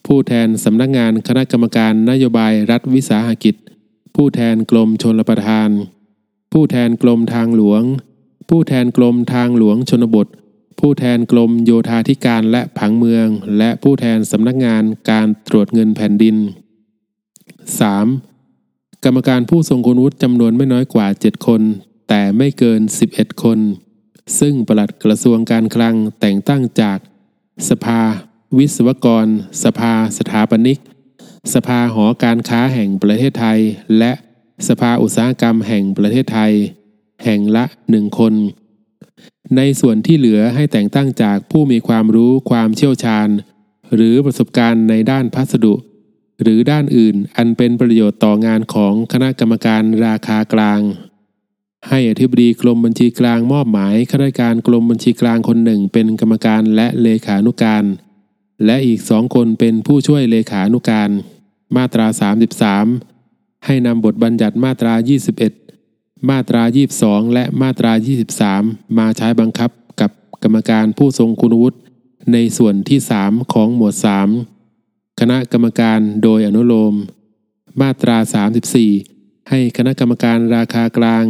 [0.08, 3.56] ผู้แทนสำนักงานคณะกรรมการนโยบายรัฐวิสาหกิจ
[4.16, 5.70] ผู้แทนกรมชลประทาน
[6.54, 7.84] ผู้แทนกรมทางหลวง
[8.50, 10.28] ผู้แทนกรมทางหลวงชนบท
[10.80, 13.28] ผู้แทนกรมโยธาธิการและผังเมือง
[13.58, 16.36] และผู้แทนสำนักงานการตรวจเงินแผ่นดิน
[18.10, 19.04] 3.
[19.06, 21.62] กรรมการผู้ทรงคุณวุฒิจำนวนไม่น้อยกว่า 7 คน
[22.10, 23.60] แต่ไม่เกิน 11 คน
[24.40, 27.00] ซึ่งปลัดกระทรวงการคลังแต่งตั้งจาก
[27.70, 28.02] สภา
[28.58, 29.28] วิศวกร
[29.64, 30.80] สภาสถาปนิก
[31.54, 33.60] สภาหอการค้าแห่งประเทศไทย
[34.00, 34.12] และ
[34.68, 36.54] สภาอุตสาหกรรมแห่งประเทศไทย
[37.26, 38.34] แห่งละหนึ่งคน
[39.58, 43.30] ในส่วนที่เหลือให้แต่งตั้งจากผู้มีความรู้ความเชี่ยวชาญ
[43.96, 45.76] หรือประสบการณ์ในด้านพัสดุ
[46.42, 50.82] หรือด้านอื่นอันเป็นประโยชน์ต่องานของคณะกรรมการราคากลาง
[51.88, 57.84] ให้อธิบดีกรมบัญชีกลางมอบหมายข้าราชการกรมบัญชีกลางคนหนึ่งเป็นกรรมการและเลขานุการ
[58.66, 61.10] และอีกสองคนเป็นผู้ช่วยเลขานุการ
[61.76, 62.08] มาตรา
[62.86, 64.94] 33 ให้นำบทบัญญัติมาตรา
[65.62, 66.64] 21 มาตรา
[67.00, 67.92] 22 และมาตรา
[68.46, 69.72] 23 มาใช้บังคับ
[70.02, 70.12] กับ
[70.44, 71.78] กรรมการผู้ทรงคุณวุฒิ
[72.34, 73.96] ในส่วนที่ 3 ของหมวด
[74.58, 76.94] 3 คณะกรรมการโดยอนุโลม
[77.82, 78.18] มาตรา
[78.84, 81.26] 34 ให้คณะกรรมการราคากลาง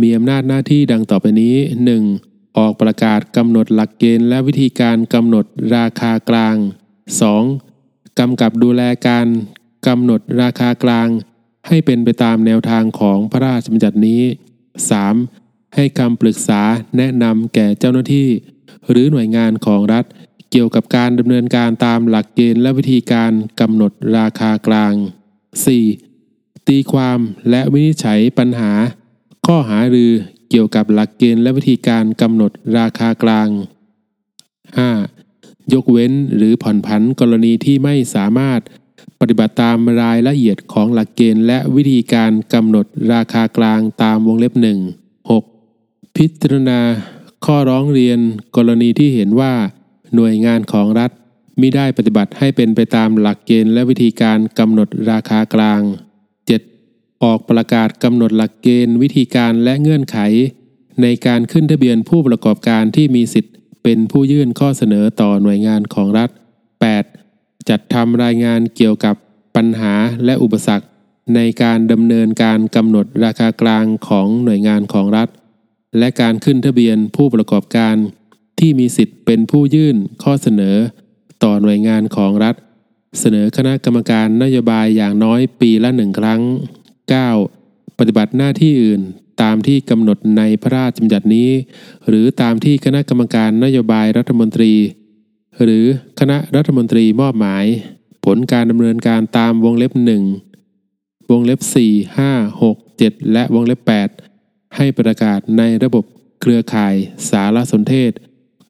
[0.00, 1.56] มีอำนาจหน้าที่ดังต่อไปนี้
[2.06, 2.58] 1.
[2.58, 5.44] ออกประกาศกำหนดหลักเกณฑ์และวิธีการกำหนด
[5.76, 6.56] ราคากลาง
[7.38, 8.18] 2.
[8.18, 9.26] กำกับดูแลการ
[9.86, 11.08] กำหนดราคากลาง
[11.68, 14.22] ให้เป็นไปตามแนวทางของพระราชบัญญัตินี้
[14.98, 15.74] 3.
[15.74, 16.62] ให้คำปรึกษา
[16.96, 18.28] แนะนำแก่เจ้าหน้าที่
[18.90, 20.04] หรือหน่วยงานของรัฐ
[20.50, 24.94] เกี่ยวกับการดำเนินการตามหลักเกณฑ์และวิธีการกำหนดราคากลาง
[25.80, 26.68] 4.
[26.68, 27.18] ตีความ
[27.50, 28.72] และวินิจฉัยปัญหา
[29.48, 30.12] ข้อหารือ
[30.50, 33.48] เกี่ยวกับหลักเกณฑ์และวิธีการกำหนดราคากลาง
[35.00, 35.72] 5.
[35.72, 38.60] ยกเว้นหรือผ่อนผันกรณีที่ไม่สามารถ
[39.20, 44.78] ปฏิบัติตามรายละเอียดของหลักเกณฑ์และวิธีการกำหนดราคากลางตามวงเล็บหนึ่ง
[45.48, 46.16] 6.
[46.16, 46.80] พิจารณา
[47.44, 48.18] ข้อร้องเรียน
[48.56, 49.54] กรณีที่เห็นว่า
[50.14, 51.10] หน่วยงานของรัฐ
[51.60, 55.82] มิได้ปฏิบัติให้เป็นไปตามหลักเกณฑ์และวิธีการกำหนดราคากลาง
[57.24, 60.18] ออกประกาศกำหนดหลักเกณฑ์วิธีการและเงื่อนไข
[61.02, 66.30] ในการขึ้นทะเบียนผู้ประกอบการที่มีสิทธิ์เป็นผู้ยื่นข้อเสนอต่อหน่วยงานของรัฐ
[67.00, 67.68] 8.
[67.68, 69.16] จัดทำรายงานเกี่ยวกับ
[69.56, 69.94] ปัญหา
[70.24, 70.86] และอุปสรรค
[71.34, 75.28] ในการดำเนินการกำหนดราคากลางของหน่วยงานของรัฐ
[75.98, 77.94] และการขึ้นทะเบียนผู้ประกอบการ
[78.58, 80.76] ที่มีสิทธิ์เป็นผู้ยื่นข้อเสนอ
[81.44, 82.54] ต่อหน่วยงานของรัฐ
[83.20, 86.40] เสนอคณะกรรมการนโยบายอย่างน้อยปีละหนึ่งครั้ง
[87.12, 87.98] 9.
[87.98, 89.02] ปฏิบัติหน้าที่อื่น
[89.42, 91.50] ตามที่กำหนดในพระราชบัญญัตินี้
[92.08, 94.72] หรือตามที่คณะกรรมการนโยบายรัฐมนตรี
[95.62, 95.84] หรือ
[96.20, 97.64] คณะรัฐมนตรีมอบหมาย
[98.24, 100.22] ผลการดำเนินการตามวงเล็บหนึ่ง
[101.30, 103.80] วงเล็บ 4 5 6 7 และวงเล็บ
[104.28, 106.04] 8 ให้ประกาศในระบบ
[106.40, 106.94] เครือข่าย
[107.30, 108.12] สารสนเทศ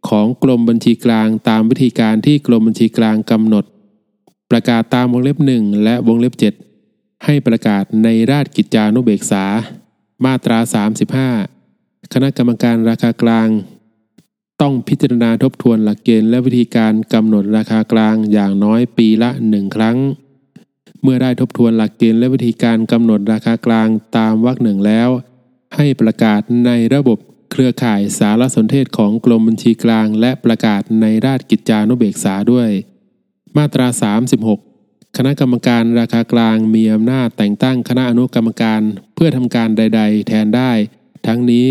[0.09, 3.65] ของกรมบัญชีกลางตามวิธีการที่กรมบัญชีกลางกำหนด
[4.51, 6.74] ประกาศตามวงเล็บหนึ่งและวงเล็บ 7
[7.25, 9.45] ให้ประกาศในราชกิจจานุเบกษา
[10.25, 10.59] มาตรา
[11.37, 13.49] 35 คณะกรรมการราคากลาง
[14.61, 19.97] ต้องพิจารณาทบทวนหลักเกณฑ์และวิธีการกำหนดราคากลางอย่างน้อยปีละหนึ่งครั้ง
[21.03, 25.09] เมื่อได้ทบทวนหลักเกณฑ์และวิธีการกำหนดราคากลางตามวรรคหนึ่งแล้ว
[25.77, 27.19] ให้ประกาศในระบบ
[27.51, 32.71] เครือข่ายสารสนเทศของกรมบัญชีกลาง และประกาศในราชกิจจานุเบกษาด้วย
[33.57, 33.87] มาตรา
[34.33, 34.74] 36
[35.17, 38.83] คณะกรรมการราคากลางมีอำนาจแต่งตั้งคณะอนุกรรมการ
[39.15, 40.73] เพื่อทำการใด ๆ แทนได้
[41.27, 41.69] ทั้งนี้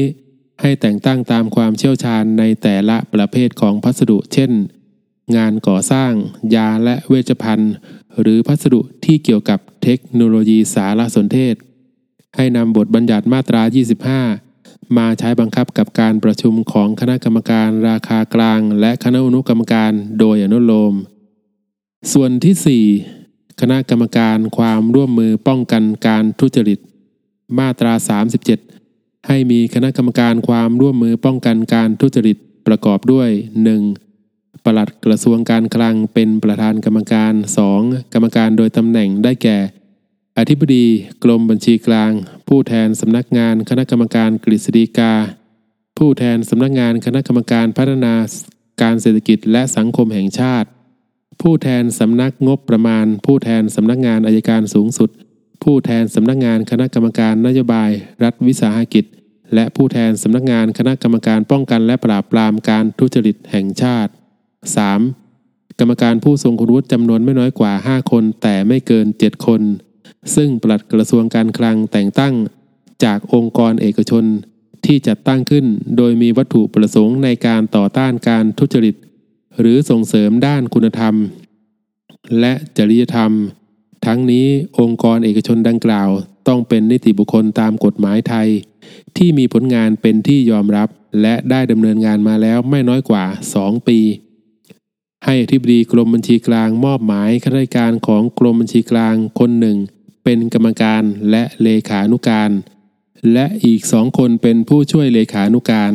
[0.62, 4.52] ให้แต่งตั้งตามความเชี่ยวชาญในแต่ละประเภทของพัสดุ เช่น
[5.36, 6.12] งานก่อสร้าง
[6.56, 7.74] ยาและเวชภัณฑ์
[8.22, 11.56] หรือพัสดุที่เกี่ยวกับเทคโนโลยีสารสนเทศ
[12.36, 13.62] ให้นำบทบัญญัติมาตรา
[14.28, 20.94] 25 มาใช้บังคับกับการประชุมของคณะกรรมการราคากลาง และคณะอนุกรรมการโดยอนุโลม
[22.14, 23.23] ส่วนที่ 4
[23.62, 26.80] คณะกรรมการความร่วมมือป้องกันการทุจริต
[27.60, 27.94] มาตรา
[28.60, 32.38] 37 ให้มีคณะกรรมการความร่วมมือป้องกันการทุจริต
[32.68, 33.30] ประกอบด้วย
[33.98, 34.64] 1.
[34.64, 37.34] ปลัดกระทรวงการคลังเป็นประธานกรรมการ
[37.74, 38.14] 2.
[38.14, 39.58] กรรมการโดยตำแหน่งได้แก่
[40.38, 40.86] อธิบดี
[41.24, 42.12] กรมบัญชีกลาง
[42.48, 45.14] ผู้แทนสำนักงานคณะกรรมการกฤษฎีกา
[45.98, 48.14] ผู้แทนสำนักงานคณะกรรมการพัฒนา
[48.82, 50.70] การเศรษฐกิจและสังคมแห่งชาติ
[51.42, 55.10] ผู้แทนสำนักงบประมาณ ผู้แทนสำนักงานอายการสูงสุด
[55.64, 57.92] ผู้แทนสำนักงานคณะกรรมการนโยบาย
[58.24, 59.06] รัฐวิสาหกิจ
[59.54, 64.12] และผู้แทนสำนักงานคณะกรรมการป้องกันและปราบปรามการทุจริตแห่งชาติ
[65.00, 65.80] 3.
[65.80, 69.62] กรรมการผู้ทรงคุณวุฒิจำนวนไม่น้อยกว่า 5 คน แต่ไม่เกิน 7 คน
[70.36, 72.34] ซึ่งปลัดกระทรวงการคลังแต่งตั้ง
[73.04, 74.26] จากองค์กรเอกชน
[74.86, 75.66] ที่จัดตั้งขึ้น
[75.98, 78.96] โดยมีวัตถุประสงค์ในการต่อต้านการทุจริต
[79.60, 81.16] หรือส่งเสริมด้านคุณธรรม
[82.40, 83.32] และจริยธรรม
[84.06, 84.48] ทั้งนี้
[84.80, 86.10] องค์กรเอกชนดังกล่าว
[86.48, 88.50] ต้องเป็นนิติบุคคลตามกฎหมายไทย
[89.18, 90.90] ที่มีผลงานเป็นที่ยอมรับ
[91.22, 93.26] และได้ดำเนินงานมาแล้วไม่น้อยกว่า
[93.58, 94.00] 2 ปี
[95.26, 99.78] ให้อธิบดีกรมบัญชีกลางมอบหมายข้าราชการของกรมบัญชีกลางคนหนึ่ง
[100.24, 102.52] เป็นกรรมการและเลขานุการ
[103.34, 105.94] และอีกสองคนเป็นผู้ช่วยเลขานุการ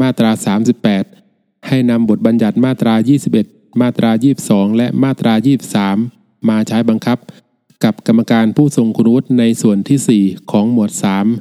[0.00, 0.30] มาตรา
[0.78, 1.15] 38
[1.68, 2.94] ให้นำบทบัญญัติมาตรา
[3.36, 4.10] 21 มาตรา
[4.44, 5.34] 22 และมาตรา
[5.92, 7.18] 23 มาใช้บังคับ
[7.84, 10.90] กับกรรมการผู้ทรงคุณวุฒิในส่วนที่ 4 ของหมวด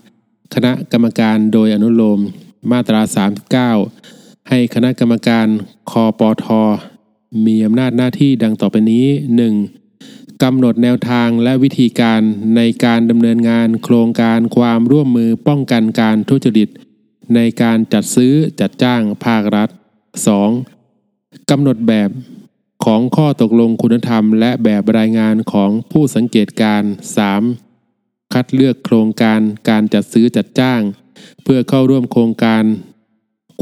[0.02, 2.20] 3 คณะกรรมการโดยอนุโลม
[2.72, 3.02] มาตรา
[3.76, 5.48] 39 ให้คณะกรรมการ
[5.92, 6.46] คอปอท
[7.46, 9.06] มีอำนาจหน้าที่ดังต่อไปนี้
[9.76, 10.44] 1.
[10.44, 12.22] กำหนดแนวทางและวิธีการ
[12.56, 16.70] ในการดำเนินงานโครงการความร่วมมือป้องกันการทุจริต
[17.36, 19.70] ในการจัดซื้อจัดจ้างภาครัฐ
[20.80, 21.50] 2.
[21.50, 22.10] กำหนดแบบ
[22.86, 26.84] ของข้อตกลงคุณธรรม และแบบรายงานของผู้สังเกตการ
[27.58, 28.34] 3.
[28.34, 30.82] คัดเลือกโครงการการจัดซื้อจัดจ้าง
[31.44, 32.64] เพื่อเข้าร่วมโครงการ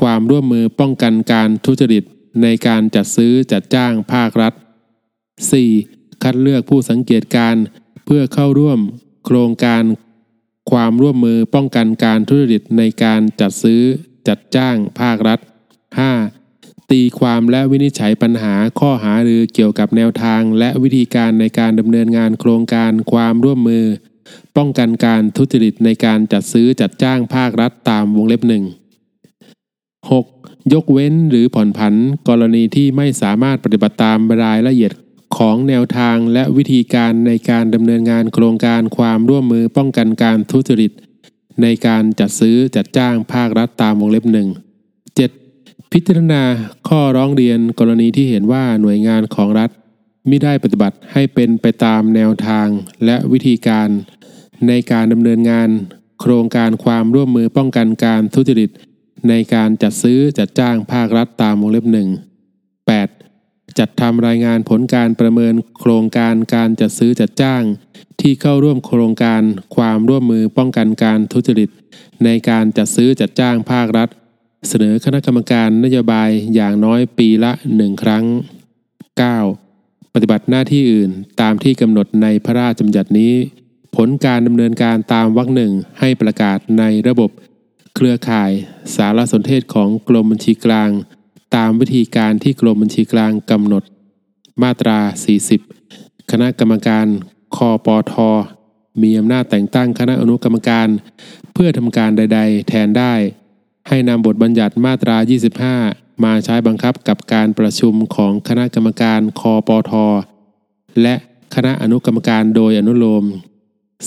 [0.01, 2.03] ความร่วมมือป้องกันการทุจริต
[2.41, 4.53] ในการจัดซื้อจัดจ้างภาครัฐ
[5.57, 6.23] 4.
[6.23, 7.55] คัดเลือกผู้สังเกตการ
[8.05, 8.79] เพื่อเข้าร่วม
[9.25, 9.83] โครงการ
[10.71, 13.81] ความร่วมมือป้องกันการทุจริตในการจัดซื้อ
[14.27, 15.39] จัดจ้างภาครัฐ
[15.99, 16.42] 5.
[16.93, 23.85] ตีความและวินิจฉัยปัญหาข้อหาหรือเกี่ยวกับแนวทาง และวิธีการในการดำเนินงานโครงการความร่วมมือ
[24.57, 28.63] ป้องกันการทุจริตในการจัดซื้อจัดจ้างภาครัฐตามวงเล็บหนึ่ง
[30.07, 30.73] 6.
[30.73, 31.95] ยกเว้นหรือผ่อนผัน
[32.27, 34.91] กรณีที่ไม่สามารถปฏิบัติตามรายละเอียด
[35.37, 40.91] ของแนวทางและวิธีการในการดำเนินงานโครงการความร่วมมือป้องกันการทุจริต
[41.61, 44.49] ในการจัดซื้อจัดจ้างภาครัฐตามวงเล็บหนึ่ง
[45.97, 46.43] พิจารณา
[46.89, 49.69] ข้อร้องเรียนกรณีที่เห็นว่าหน่วยงานของรัฐ
[50.29, 52.67] มิได้ปฏิบัติให้เป็นไปตามแนวทาง
[53.05, 53.89] และวิธีการ
[54.67, 55.69] ในการดำเนินงาน
[56.21, 58.69] โครงการความร่วมมือป้องกันการทุจริต
[59.29, 62.09] ในการจัดซื้อจัดจ้างภาครัฐตามวงเล็บหนึ่ง
[62.93, 63.79] 8.
[63.79, 67.63] จัดทำรายงานผลการประเมินโครงการการจัดซื้อจัดจ้าง
[68.21, 69.41] ที่เข้าร่วมโครงการ
[69.75, 71.69] ความร่วมมือป้องกันการทุจริต
[72.23, 74.09] ในการจัดซื้อจัดจ้างภาครัฐ
[74.67, 78.25] เสนอคณะกรรมการนโยบายอย่างน้อยปีละหนึ่งครั้ง
[79.39, 80.13] 9.
[80.13, 81.11] ปฏิบัติหน้าที่อื่น
[81.41, 83.33] ตามที่กำหนดในพระราชบัญญัตินี้
[83.95, 87.29] ผลการดำเนินการตามวรรคหนึ่งให้ประกาศในระบบ
[87.95, 88.51] เครือข่าย
[88.95, 90.89] สารสนเทศของกรมบัญชีกลาง
[91.55, 93.83] ตามวิธีการที่กรมบัญชีกลางกำหนด
[94.61, 94.99] มาตรา
[95.65, 97.07] 40 คณะกรรมการ
[97.55, 98.29] คอปอทอ
[99.01, 100.87] มีอำนาจแต่งตั้งคณะอนุกรรมการ
[101.53, 103.13] เพื่อทำการใด ๆ แทนได้
[103.87, 105.17] ให้นำบทบัญญัติมาตรา
[105.69, 110.07] 25 มาใช้บังคับกับการประชุมของคณะกรรมการคอปอทอ
[111.01, 111.15] และ
[111.55, 113.25] คณะอนุกรรมการโดยอนุโลม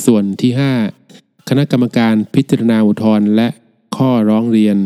[0.04, 0.52] ส่วนที่
[1.00, 3.48] 5 คณะกรรมการพิจารณาอุทธรณ์และ
[3.96, 4.76] ข้อร้องเรียน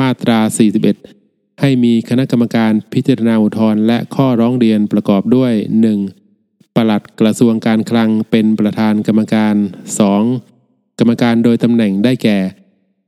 [0.00, 0.38] มาตรา
[1.00, 5.52] 41 ให้มีคณะกรรมการพิจารณาอุทธรณ์และข้อร้องเรียนประกอบด้วย
[6.14, 6.76] 1.
[6.76, 9.54] ปลัดกระทรวงการคลังเป็นประธานกรรมการ
[10.26, 10.98] 2.
[10.98, 12.38] กรรมการโดยตำแหน่งได้แก่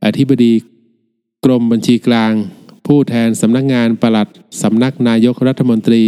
[0.05, 0.53] อธิบดี
[1.45, 2.33] กรมบัญชีกลาง
[2.87, 4.29] ผู้แทนสำนักงานปลัด
[4.63, 6.05] สำนักนายกรัฐมนตรี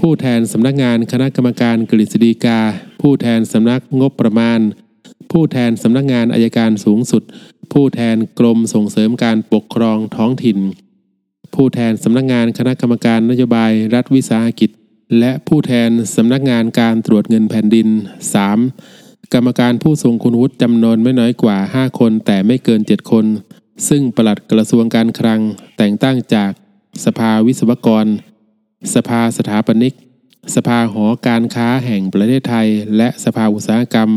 [0.00, 2.60] ผู้แทนสำนักงานคณะกรรมการกฤษฎีกา
[3.00, 4.60] ผู้แทนสำนักงบประมาณ
[5.32, 7.22] ผู้แทนสำนักงานอายการสูงสุด
[7.72, 10.58] ผู้แทนกรมส่งเสริมการปกครองท้องถิ่น
[11.54, 14.70] ผู้แทนสำนักงานคณะกรรมการนโยบายรัฐวิสาหกิจ
[15.18, 17.88] และผู้แทนสำนักงานการตรวจเงินแผ่นดิน
[18.60, 19.34] 3.
[19.34, 23.26] กรรมการผู้ทรงคุณวุฒิจำนวนไม่น้อยกว่า 5 คนแต่ไม่เกิน 7 คน
[23.88, 25.40] ซึ่งปลัดกระทรวงการคลัง
[25.78, 26.52] แต่งตั้งจาก
[27.04, 28.06] สภาวิศวกร
[28.94, 29.94] สภาสถาปนิก
[30.54, 34.10] สภาหอการค้าแห่งประเทศไทย และสภาอุตสาหกรรม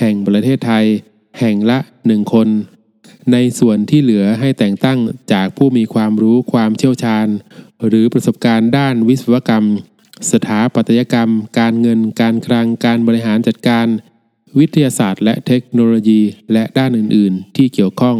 [0.00, 0.86] แห่งประเทศไทย
[1.40, 2.48] แห่งละหนึ่งคน
[3.32, 4.98] ในส่วนที่เหลือให้แต่งตั้ง
[5.32, 7.28] จากผู้มีความรู้ความเชี่ยวชาญ
[7.86, 9.66] หรือประสบการณ์ด้านวิศวกรรม
[10.32, 13.86] สถาปัตยกรรม การเงิน การคลัง การบริหารจัดการ
[14.58, 16.20] วิทยาศาสตร์ และเทคโนโลยี
[16.52, 18.18] และด้านอื่น ๆ ที่เกี่ยวข้อง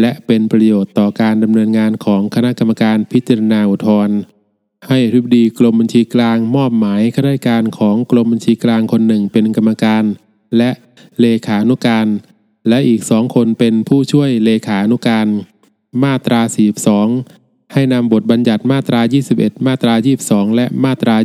[0.00, 4.16] และเป็นประโยชน์ต่อการดำเนินงานของคณะกรรมการพิจารณาอุทธรณ์
[4.88, 10.04] ให้อธิบดีกรมบัญชีกลางมอบหมายข้าราชการของกรมบัญชีกลางคนหนึ่งเป็นกรรมการ
[10.56, 10.70] และ
[11.20, 12.06] เลขานุการ
[12.68, 15.26] และอีกสองคนเป็นผู้ช่วยเลขานุการ
[16.04, 16.40] มาตรา
[17.06, 19.00] 42ให้นำบทบัญญัติมาตรา
[19.34, 19.94] 21 มาตรา
[20.24, 21.16] 22 และมาตรา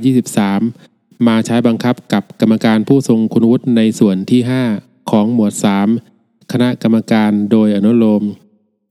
[0.60, 4.42] 23 มาใช้บังคับกับกรรมการผู้ทรงคุณวุฒิในส่วนที่
[4.76, 5.54] 5 ของหมวด
[6.02, 8.24] 3 คณะกรรมการโดยอนุโลม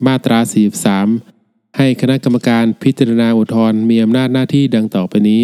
[0.07, 0.39] มาตรา
[1.07, 5.43] 43 ให้คณะกรรมการพิจารณาอุทธรณ์มีอำนาจหน้าที่ดังต่อไปนี้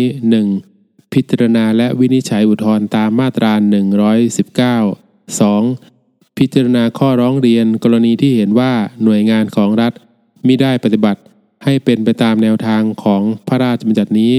[0.57, 1.13] 1.
[1.13, 3.51] พิจารณาและวินิจฉัยอุทธรณ์ตามมาตรา
[4.85, 6.37] 119 2.
[6.37, 9.93] พิจารณาข้อร้องเรียนกรณีที่เห็นว่าหน่วยงานของรัฐ
[10.47, 11.21] มิได้ปฏิบัติ
[11.63, 14.35] ให้เป็นไปตามแนวทางของพระราชบัญญัตินี้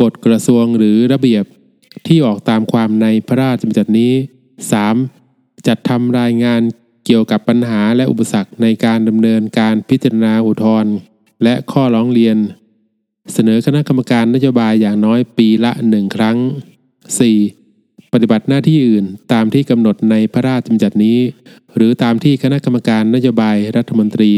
[0.00, 1.44] กฎกระทรวงหรือระเบียบ
[2.06, 4.12] ที่ออกตามความในพระราชบัญญัตินี้
[4.90, 5.66] 3.
[5.66, 6.60] จัดทำรายงาน
[7.06, 10.94] เกี่ยวกับปัญหาและอุปสรรคในการดำเนินการพิจารณาอุทธรณ์
[11.42, 12.36] และข้อร้องเรียน
[13.32, 16.36] เสนอคณะกรรมการนโยบายอย่างน้อยปีละหนึ่งครั้ง
[17.24, 18.12] 4.
[18.12, 21.18] ปฏิบัติหน้าที่อื่นตามที่กำหนดในพระราชบัญญัตินี้
[21.76, 24.32] หรือตามที่คณะกรรมการนโยบายรัฐมนตรี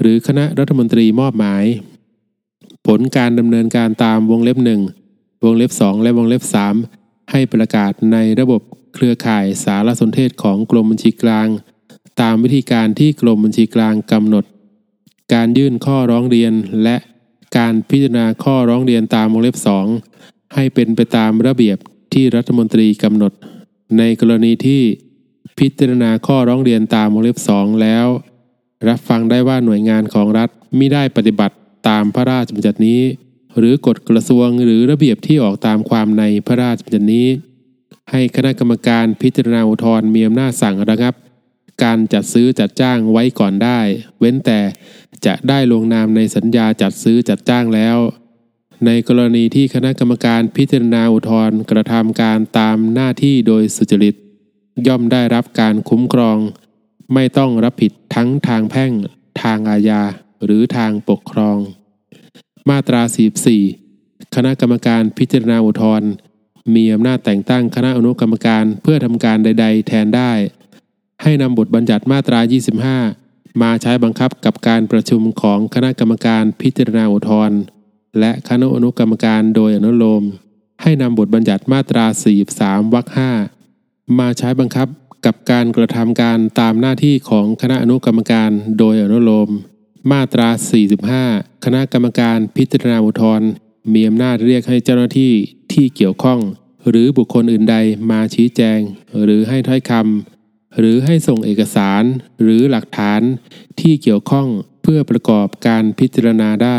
[0.00, 1.64] หรือคณะรัฐมนตรีมอบหมาย
[2.86, 4.80] ผลการดำเนินการตามวงเล็บหนึ่ง
[5.44, 6.42] วงเล็บ 2 และวงเล็บ
[6.86, 8.60] 3 ให้ประกาศในระบบ
[8.94, 11.48] เครือข่ายสารสนเทศของกรมบัญชีกลาง
[12.20, 14.44] ตามวิธีการที่กรมบัญชีกลางกำหนด
[15.34, 16.52] การยื่นข้อร้องเรียน
[16.82, 16.96] และ
[17.58, 19.56] การพิจารณาข้อร้องเรียนตามวงเล็บ
[20.04, 21.78] 2 ให้เป็นไปตามระเบียบ
[22.12, 23.32] ที่รัฐมนตรีกำหนด
[23.98, 24.82] ในกรณีที่
[25.58, 28.06] พิจารณาข้อร้องเรียนตามวงเล็บ 2 แล้ว
[28.88, 30.48] รับฟังได้ว่าหน่วยงานของรัฐ
[30.78, 31.56] มิได้ปฏิบัติ
[31.88, 33.00] ตามพระราชบัญญัตินี้
[33.58, 37.26] หรือกฎกระทรวงหรือระเบียบที่ออกตามความในพระราชบัญญัตินี้
[38.10, 41.14] ให้คณะกรรมการพิจารณาอุทธรณ์มีอำนาจสั่งระงับ
[41.84, 43.80] การจัดซื้อจัดจ้างไว้ก่อนได้
[44.18, 44.60] เว้นแต่
[45.26, 47.98] จะได้ลงนามในสัญญาจัดซื้อจัดจ้างแล้ว
[48.86, 54.14] ในกรณีที่คณะกรรมการพิจารณาอุทธรณ์กระทำการตามหน้าที่โดยสุจริต
[54.86, 56.38] ย่อมได้รับการคุ้มครอง
[57.14, 58.92] ไม่ต้องรับผิดทั้งทางแพ่ง
[59.42, 60.02] ทางอาญา
[60.44, 61.58] หรือทางปกครอง
[62.68, 63.02] มาตรา
[63.68, 66.10] 44 คณะกรรมการพิจารณาอุทธรณ์
[66.74, 70.32] มีอำนาจแต่งตั้งคณะอนุกรรมการเพื่อทำการใด ๆ แทนได้
[71.22, 72.40] ให้นำบทบัญญัติมาตรา
[73.00, 77.58] 25 มาใช้บังคับกับการประชุมของคณะกรรมการพิจารณาอุทธรณ์
[78.18, 80.22] และคณะอนุกรรมการโดยอนุโลม
[80.82, 82.04] ให้นำบทบัญญัติมาตรา
[82.48, 83.06] 43 วรรค
[83.62, 84.88] 5 มาใช้บังคับ
[85.26, 89.48] กับการกระทำการตามหน้าที่ของคณะอนุกรรมการโดยอนุโลม
[90.12, 90.48] มาตรา
[91.06, 93.48] 45 คณะกรรมการพิจารณาอุทธรณ์
[93.92, 95.32] มีอำนาจเรียกให้เจ้าหน้าที่
[95.72, 96.40] ที่เกี่ยวข้อง
[96.88, 97.76] หรือบุคคลอื่นใด
[98.10, 98.80] มาชี้แจง
[99.22, 100.37] หรือให้ถ้อยคำ
[100.76, 102.02] หรือให้ส่งเอกสาร
[102.42, 103.20] หรือหลักฐาน
[103.80, 104.48] ที่เกี่ยวข้อง
[104.82, 106.78] เพื่อประกอบการพิจารณาได้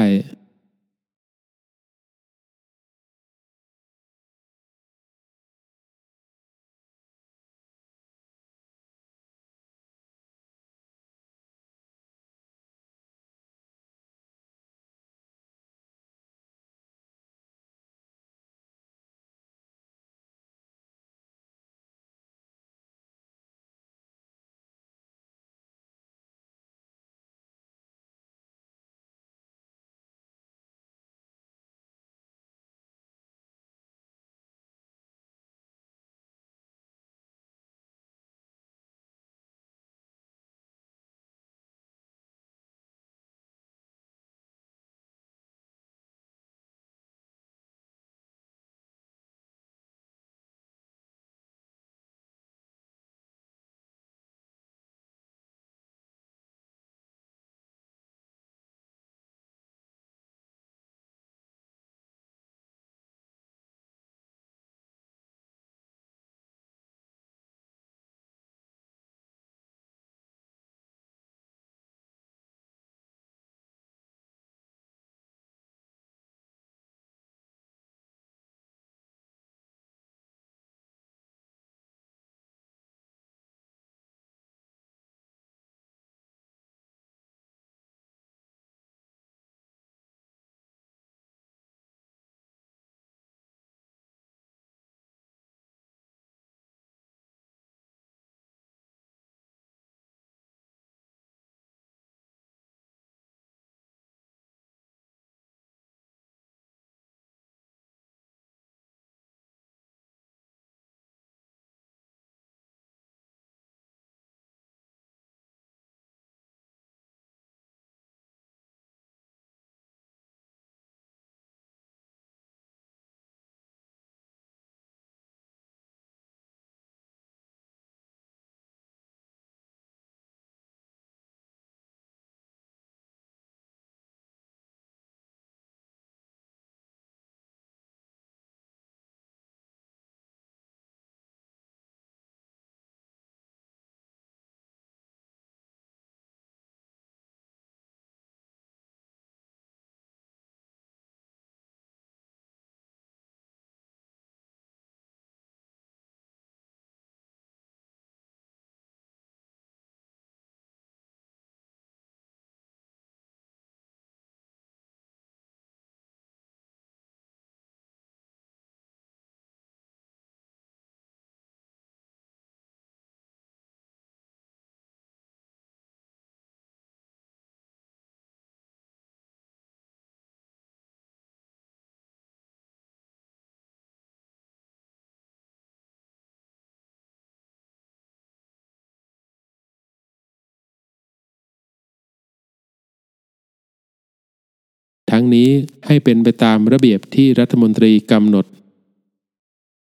[195.36, 195.50] นี้
[195.88, 198.46] ให้เป็นไปตามระเบียบที่รัฐมนตรีกำหนด